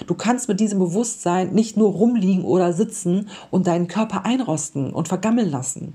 Du 0.07 0.13
kannst 0.13 0.47
mit 0.47 0.59
diesem 0.59 0.79
Bewusstsein 0.79 1.53
nicht 1.53 1.77
nur 1.77 1.91
rumliegen 1.91 2.43
oder 2.43 2.73
sitzen 2.73 3.29
und 3.51 3.67
deinen 3.67 3.87
Körper 3.87 4.25
einrosten 4.25 4.91
und 4.91 5.07
vergammeln 5.07 5.49
lassen. 5.49 5.93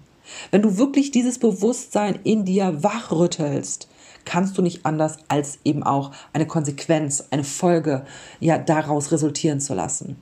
Wenn 0.51 0.63
du 0.63 0.79
wirklich 0.79 1.11
dieses 1.11 1.39
Bewusstsein 1.39 2.19
in 2.25 2.45
dir 2.45 2.83
wachrüttelst, 2.83 3.89
kannst 4.25 4.57
du 4.57 4.63
nicht 4.63 4.87
anders 4.87 5.19
als 5.29 5.59
eben 5.65 5.83
auch 5.83 6.13
eine 6.33 6.47
Konsequenz, 6.47 7.25
eine 7.31 7.45
Folge 7.45 8.05
ja 8.41 8.59
daraus 8.59 9.13
resultieren 9.13 9.61
zu 9.61 9.75
lassen. 9.75 10.17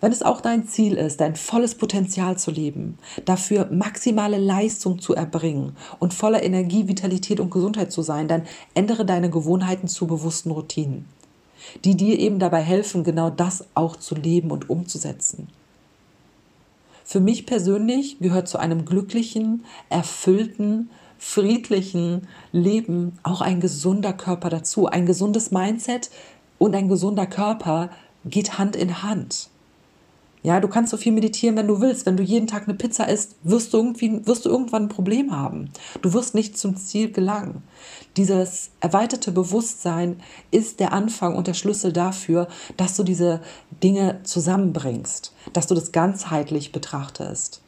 Wenn 0.00 0.12
es 0.12 0.22
auch 0.22 0.40
dein 0.40 0.66
Ziel 0.66 0.94
ist, 0.94 1.20
dein 1.20 1.36
volles 1.36 1.74
Potenzial 1.74 2.38
zu 2.38 2.50
leben, 2.50 2.96
dafür 3.26 3.68
maximale 3.70 4.38
Leistung 4.38 4.98
zu 4.98 5.14
erbringen 5.14 5.76
und 5.98 6.14
voller 6.14 6.42
Energie, 6.42 6.88
Vitalität 6.88 7.38
und 7.38 7.50
Gesundheit 7.50 7.92
zu 7.92 8.00
sein, 8.00 8.26
dann 8.26 8.44
ändere 8.72 9.04
deine 9.04 9.28
Gewohnheiten 9.28 9.88
zu 9.88 10.06
bewussten 10.06 10.52
Routinen 10.52 11.04
die 11.84 11.96
dir 11.96 12.18
eben 12.18 12.38
dabei 12.38 12.62
helfen, 12.62 13.04
genau 13.04 13.30
das 13.30 13.64
auch 13.74 13.96
zu 13.96 14.14
leben 14.14 14.50
und 14.50 14.70
umzusetzen. 14.70 15.48
Für 17.04 17.20
mich 17.20 17.44
persönlich 17.44 18.18
gehört 18.20 18.48
zu 18.48 18.58
einem 18.58 18.84
glücklichen, 18.84 19.64
erfüllten, 19.88 20.90
friedlichen 21.18 22.28
Leben 22.52 23.18
auch 23.22 23.40
ein 23.40 23.60
gesunder 23.60 24.12
Körper 24.12 24.48
dazu. 24.48 24.86
Ein 24.86 25.06
gesundes 25.06 25.50
Mindset 25.50 26.10
und 26.58 26.74
ein 26.74 26.88
gesunder 26.88 27.26
Körper 27.26 27.90
geht 28.24 28.58
Hand 28.58 28.76
in 28.76 29.02
Hand. 29.02 29.50
Ja, 30.42 30.58
du 30.60 30.68
kannst 30.68 30.90
so 30.90 30.96
viel 30.96 31.12
meditieren, 31.12 31.56
wenn 31.56 31.68
du 31.68 31.80
willst. 31.80 32.06
Wenn 32.06 32.16
du 32.16 32.22
jeden 32.22 32.46
Tag 32.46 32.64
eine 32.66 32.76
Pizza 32.76 33.06
isst, 33.08 33.36
wirst 33.42 33.72
du, 33.72 33.78
irgendwie, 33.78 34.26
wirst 34.26 34.46
du 34.46 34.48
irgendwann 34.48 34.84
ein 34.84 34.88
Problem 34.88 35.36
haben. 35.36 35.70
Du 36.00 36.14
wirst 36.14 36.34
nicht 36.34 36.56
zum 36.56 36.76
Ziel 36.76 37.12
gelangen. 37.12 37.62
Dieses 38.16 38.70
erweiterte 38.80 39.32
Bewusstsein 39.32 40.20
ist 40.50 40.80
der 40.80 40.92
Anfang 40.92 41.36
und 41.36 41.46
der 41.46 41.54
Schlüssel 41.54 41.92
dafür, 41.92 42.48
dass 42.76 42.96
du 42.96 43.02
diese 43.02 43.40
Dinge 43.82 44.20
zusammenbringst, 44.24 45.34
dass 45.52 45.66
du 45.66 45.74
das 45.74 45.92
ganzheitlich 45.92 46.72
betrachtest. 46.72 47.60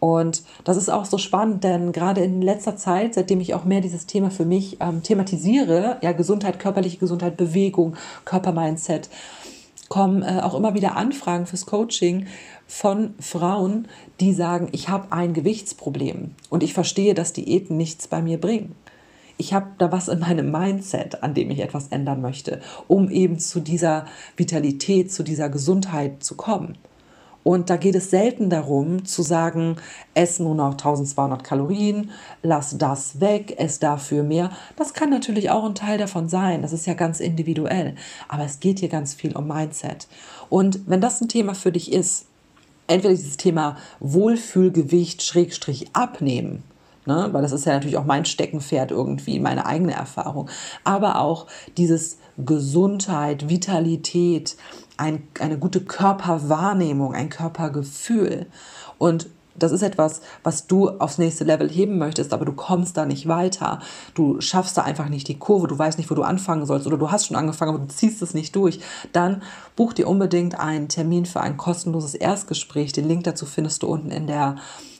Und 0.00 0.42
das 0.64 0.76
ist 0.76 0.90
auch 0.90 1.06
so 1.06 1.16
spannend, 1.16 1.64
denn 1.64 1.92
gerade 1.92 2.22
in 2.22 2.42
letzter 2.42 2.76
Zeit, 2.76 3.14
seitdem 3.14 3.40
ich 3.40 3.54
auch 3.54 3.64
mehr 3.64 3.80
dieses 3.80 4.04
Thema 4.04 4.30
für 4.30 4.44
mich 4.44 4.76
ähm, 4.80 5.02
thematisiere, 5.02 5.96
ja, 6.02 6.12
Gesundheit, 6.12 6.58
körperliche 6.58 6.98
Gesundheit, 6.98 7.38
Bewegung, 7.38 7.96
Körpermindset, 8.26 9.08
kommen 9.94 10.24
äh, 10.24 10.40
auch 10.42 10.56
immer 10.56 10.74
wieder 10.74 10.96
Anfragen 10.96 11.46
fürs 11.46 11.66
Coaching 11.66 12.26
von 12.66 13.14
Frauen, 13.20 13.86
die 14.18 14.32
sagen, 14.32 14.66
ich 14.72 14.88
habe 14.88 15.12
ein 15.12 15.34
Gewichtsproblem 15.34 16.32
und 16.50 16.64
ich 16.64 16.74
verstehe, 16.74 17.14
dass 17.14 17.32
Diäten 17.32 17.76
nichts 17.76 18.08
bei 18.08 18.20
mir 18.20 18.40
bringen. 18.40 18.74
Ich 19.36 19.54
habe 19.54 19.66
da 19.78 19.92
was 19.92 20.08
in 20.08 20.18
meinem 20.18 20.50
Mindset, 20.50 21.22
an 21.22 21.32
dem 21.32 21.48
ich 21.52 21.60
etwas 21.60 21.88
ändern 21.88 22.22
möchte, 22.22 22.60
um 22.88 23.08
eben 23.08 23.38
zu 23.38 23.60
dieser 23.60 24.06
Vitalität, 24.36 25.12
zu 25.12 25.22
dieser 25.22 25.48
Gesundheit 25.48 26.24
zu 26.24 26.34
kommen. 26.34 26.76
Und 27.44 27.70
da 27.70 27.76
geht 27.76 27.94
es 27.94 28.10
selten 28.10 28.50
darum 28.50 29.04
zu 29.04 29.22
sagen, 29.22 29.76
ess 30.14 30.40
nur 30.40 30.54
noch 30.54 30.72
1200 30.72 31.44
Kalorien, 31.44 32.10
lass 32.42 32.76
das 32.78 33.20
weg, 33.20 33.54
ess 33.58 33.78
dafür 33.78 34.24
mehr. 34.24 34.50
Das 34.76 34.94
kann 34.94 35.10
natürlich 35.10 35.50
auch 35.50 35.64
ein 35.64 35.74
Teil 35.74 35.98
davon 35.98 36.28
sein. 36.28 36.62
Das 36.62 36.72
ist 36.72 36.86
ja 36.86 36.94
ganz 36.94 37.20
individuell. 37.20 37.94
Aber 38.28 38.44
es 38.44 38.58
geht 38.60 38.80
hier 38.80 38.88
ganz 38.88 39.14
viel 39.14 39.36
um 39.36 39.46
Mindset. 39.46 40.08
Und 40.48 40.88
wenn 40.88 41.02
das 41.02 41.20
ein 41.20 41.28
Thema 41.28 41.54
für 41.54 41.70
dich 41.70 41.92
ist, 41.92 42.26
entweder 42.86 43.14
dieses 43.14 43.36
Thema 43.36 43.76
Wohlfühlgewicht, 44.00 45.22
Schrägstrich 45.22 45.94
abnehmen, 45.94 46.62
ne? 47.06 47.28
weil 47.32 47.42
das 47.42 47.52
ist 47.52 47.66
ja 47.66 47.74
natürlich 47.74 47.96
auch 47.96 48.04
mein 48.04 48.24
Steckenpferd 48.24 48.90
irgendwie, 48.90 49.38
meine 49.38 49.66
eigene 49.66 49.92
Erfahrung, 49.92 50.48
aber 50.82 51.20
auch 51.20 51.46
dieses 51.76 52.18
Gesundheit, 52.36 53.48
Vitalität, 53.48 54.56
ein, 54.96 55.26
eine 55.40 55.58
gute 55.58 55.80
Körperwahrnehmung, 55.80 57.14
ein 57.14 57.28
Körpergefühl. 57.28 58.46
Und 58.98 59.28
das 59.56 59.72
ist 59.72 59.82
etwas, 59.82 60.20
was 60.42 60.66
du 60.66 60.88
aufs 60.88 61.18
nächste 61.18 61.44
Level 61.44 61.68
heben 61.68 61.98
möchtest, 61.98 62.32
aber 62.32 62.44
du 62.44 62.52
kommst 62.52 62.96
da 62.96 63.04
nicht 63.04 63.28
weiter. 63.28 63.80
Du 64.14 64.40
schaffst 64.40 64.76
da 64.76 64.82
einfach 64.82 65.08
nicht 65.08 65.28
die 65.28 65.38
Kurve, 65.38 65.68
du 65.68 65.78
weißt 65.78 65.98
nicht, 65.98 66.10
wo 66.10 66.14
du 66.14 66.22
anfangen 66.22 66.66
sollst 66.66 66.86
oder 66.86 66.98
du 66.98 67.10
hast 67.10 67.26
schon 67.26 67.36
angefangen, 67.36 67.74
aber 67.74 67.84
du 67.84 67.94
ziehst 67.94 68.20
es 68.22 68.34
nicht 68.34 68.56
durch. 68.56 68.80
Dann 69.12 69.42
buch 69.76 69.92
dir 69.92 70.08
unbedingt 70.08 70.58
einen 70.58 70.88
Termin 70.88 71.26
für 71.26 71.40
ein 71.40 71.56
kostenloses 71.56 72.14
Erstgespräch. 72.14 72.92
Den 72.92 73.06
Link 73.06 73.24
dazu 73.24 73.46
findest 73.46 73.82
du 73.82 73.86
unten 73.86 74.10
in, 74.10 74.26
der, 74.26 74.56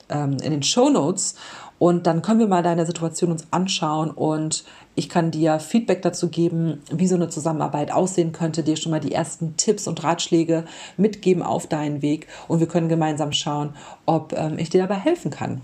ähm, 0.09 0.35
in 0.35 0.53
den 0.53 0.63
Show 0.63 0.89
Notes. 0.89 1.35
Und 1.81 2.07
dann 2.07 2.23
können 2.23 2.39
wir 2.39 2.47
mal 2.47 2.63
deine 2.63 2.87
Situation 2.87 3.33
uns 3.33 3.49
anschauen 3.51 4.11
und 4.11 4.65
ich 4.95 5.09
kann 5.09 5.31
dir 5.31 5.59
Feedback 5.59 6.03
dazu 6.03 6.29
geben, 6.29 6.81
wie 6.91 7.07
so 7.07 7.15
eine 7.15 7.29
Zusammenarbeit 7.29 7.93
aussehen 7.93 8.33
könnte, 8.33 8.63
dir 8.63 8.77
schon 8.77 8.91
mal 8.91 9.01
die 9.01 9.13
ersten 9.13 9.57
Tipps 9.57 9.89
und 9.89 10.03
Ratschläge 10.05 10.65
mitgeben 10.97 11.43
auf 11.43 11.67
deinen 11.67 12.03
Weg 12.03 12.29
und 12.49 12.61
wir 12.61 12.69
können 12.69 12.89
gemeinsam 12.89 13.33
schauen, 13.33 13.75
ob 14.07 14.33
ähm, 14.37 14.59
ich 14.59 14.71
dir 14.71 14.83
dabei 14.83 14.97
helfen 14.97 15.31
kann. 15.31 15.61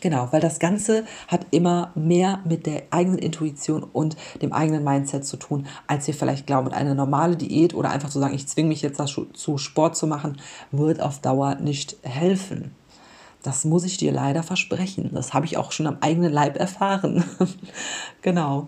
Genau, 0.00 0.28
weil 0.30 0.40
das 0.40 0.58
Ganze 0.58 1.04
hat 1.26 1.46
immer 1.50 1.90
mehr 1.94 2.40
mit 2.44 2.66
der 2.66 2.82
eigenen 2.90 3.18
Intuition 3.18 3.82
und 3.82 4.16
dem 4.42 4.52
eigenen 4.52 4.84
Mindset 4.84 5.24
zu 5.24 5.36
tun, 5.36 5.66
als 5.86 6.06
wir 6.06 6.14
vielleicht 6.14 6.46
glauben. 6.46 6.68
Und 6.68 6.74
eine 6.74 6.94
normale 6.94 7.36
Diät 7.36 7.74
oder 7.74 7.90
einfach 7.90 8.10
zu 8.10 8.20
sagen, 8.20 8.34
ich 8.34 8.46
zwinge 8.46 8.68
mich 8.68 8.82
jetzt 8.82 9.00
dazu, 9.00 9.26
Sport 9.56 9.96
zu 9.96 10.06
machen, 10.06 10.38
wird 10.70 11.00
auf 11.00 11.20
Dauer 11.20 11.56
nicht 11.56 11.96
helfen. 12.02 12.72
Das 13.46 13.64
muss 13.64 13.84
ich 13.84 13.96
dir 13.96 14.10
leider 14.10 14.42
versprechen. 14.42 15.10
Das 15.14 15.32
habe 15.32 15.46
ich 15.46 15.56
auch 15.56 15.70
schon 15.70 15.86
am 15.86 15.98
eigenen 16.00 16.32
Leib 16.32 16.58
erfahren. 16.58 17.22
genau. 18.22 18.66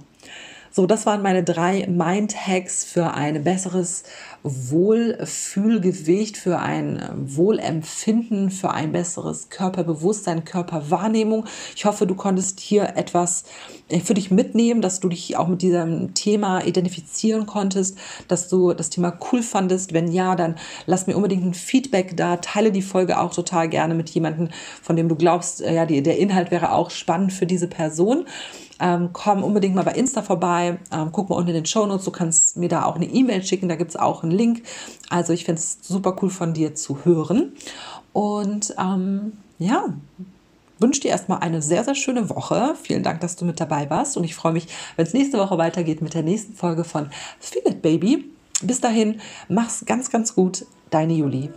So, 0.71 0.87
das 0.87 1.05
waren 1.05 1.21
meine 1.21 1.43
drei 1.43 1.85
Mind-Hacks 1.89 2.85
für 2.85 3.13
ein 3.13 3.43
besseres 3.43 4.05
Wohlfühlgewicht, 4.43 6.37
für 6.37 6.59
ein 6.59 7.03
Wohlempfinden, 7.25 8.51
für 8.51 8.71
ein 8.71 8.93
besseres 8.93 9.49
Körperbewusstsein, 9.49 10.45
Körperwahrnehmung. 10.45 11.45
Ich 11.75 11.85
hoffe, 11.85 12.07
du 12.07 12.15
konntest 12.15 12.61
hier 12.61 12.97
etwas 12.97 13.45
äh, 13.89 14.01
für 14.01 14.15
dich 14.15 14.31
mitnehmen, 14.31 14.81
dass 14.81 15.01
du 15.01 15.09
dich 15.09 15.37
auch 15.37 15.49
mit 15.49 15.63
diesem 15.63 16.15
Thema 16.15 16.65
identifizieren 16.65 17.47
konntest, 17.47 17.99
dass 18.29 18.49
du 18.49 18.73
das 18.73 18.91
Thema 18.91 19.19
cool 19.33 19.43
fandest. 19.43 19.93
Wenn 19.93 20.13
ja, 20.13 20.37
dann 20.37 20.57
lass 20.87 21.07
mir 21.07 21.17
unbedingt 21.17 21.45
ein 21.45 21.55
Feedback 21.55 22.17
da, 22.17 22.37
teile 22.37 22.73
die 22.73 22.83
Folge 22.83 23.19
auch 23.19 23.35
total 23.35 23.69
gerne 23.69 23.95
mit 23.95 24.11
jemandem, 24.11 24.51
von 24.83 24.97
dem 24.97 25.09
du 25.09 25.17
glaubst, 25.17 25.63
äh, 25.63 25.75
ja, 25.75 25.87
die, 25.87 26.03
der 26.03 26.19
Inhalt 26.19 26.51
wäre 26.51 26.73
auch 26.73 26.91
spannend 26.91 27.33
für 27.33 27.47
diese 27.47 27.67
Person. 27.67 28.27
Ähm, 28.81 29.11
komm 29.13 29.43
unbedingt 29.43 29.75
mal 29.75 29.83
bei 29.83 29.93
Insta 29.93 30.23
vorbei, 30.23 30.79
ähm, 30.93 31.09
guck 31.11 31.29
mal 31.29 31.37
unten 31.37 31.49
in 31.49 31.57
den 31.57 31.67
Show 31.67 31.85
Notes, 31.85 32.05
du 32.05 32.13
kannst 32.13 32.57
mir 32.57 32.69
da 32.69 32.85
auch 32.85 32.95
eine 32.95 33.07
E-Mail 33.07 33.43
schicken, 33.43 33.69
da 33.69 33.75
gibt 33.75 33.91
es 33.91 33.97
auch 33.97 34.23
einen 34.29 34.39
Link. 34.39 34.63
Also 35.09 35.33
ich 35.33 35.45
finde 35.45 35.61
es 35.61 35.79
super 35.83 36.17
cool 36.23 36.31
von 36.31 36.55
dir 36.55 36.75
zu 36.75 37.05
hören. 37.05 37.53
Und 38.13 38.75
ähm, 38.79 39.33
ja, 39.59 39.87
wünsche 40.79 41.01
dir 41.01 41.11
erstmal 41.11 41.41
eine 41.41 41.63
sehr, 41.63 41.85
sehr 41.85 41.95
schöne 41.95 42.31
Woche. 42.31 42.75
Vielen 42.83 43.03
Dank, 43.03 43.21
dass 43.21 43.37
du 43.37 43.45
mit 43.45 43.61
dabei 43.61 43.89
warst. 43.91 44.17
Und 44.17 44.25
ich 44.25 44.35
freue 44.35 44.53
mich, 44.53 44.69
wenn 44.97 45.07
es 45.07 45.15
nächste 45.15 45.39
Woche 45.39 45.59
weitergeht 45.59 46.03
mit 46.03 46.15
der 46.15 46.23
nächsten 46.23 46.55
Folge 46.55 46.85
von 46.85 47.11
Feel 47.41 47.63
It 47.67 47.83
Baby. 47.83 48.25
Bis 48.63 48.81
dahin, 48.81 49.21
mach's 49.49 49.85
ganz, 49.87 50.11
ganz 50.11 50.35
gut. 50.35 50.65
Deine 50.91 51.15
Julie. 51.15 51.53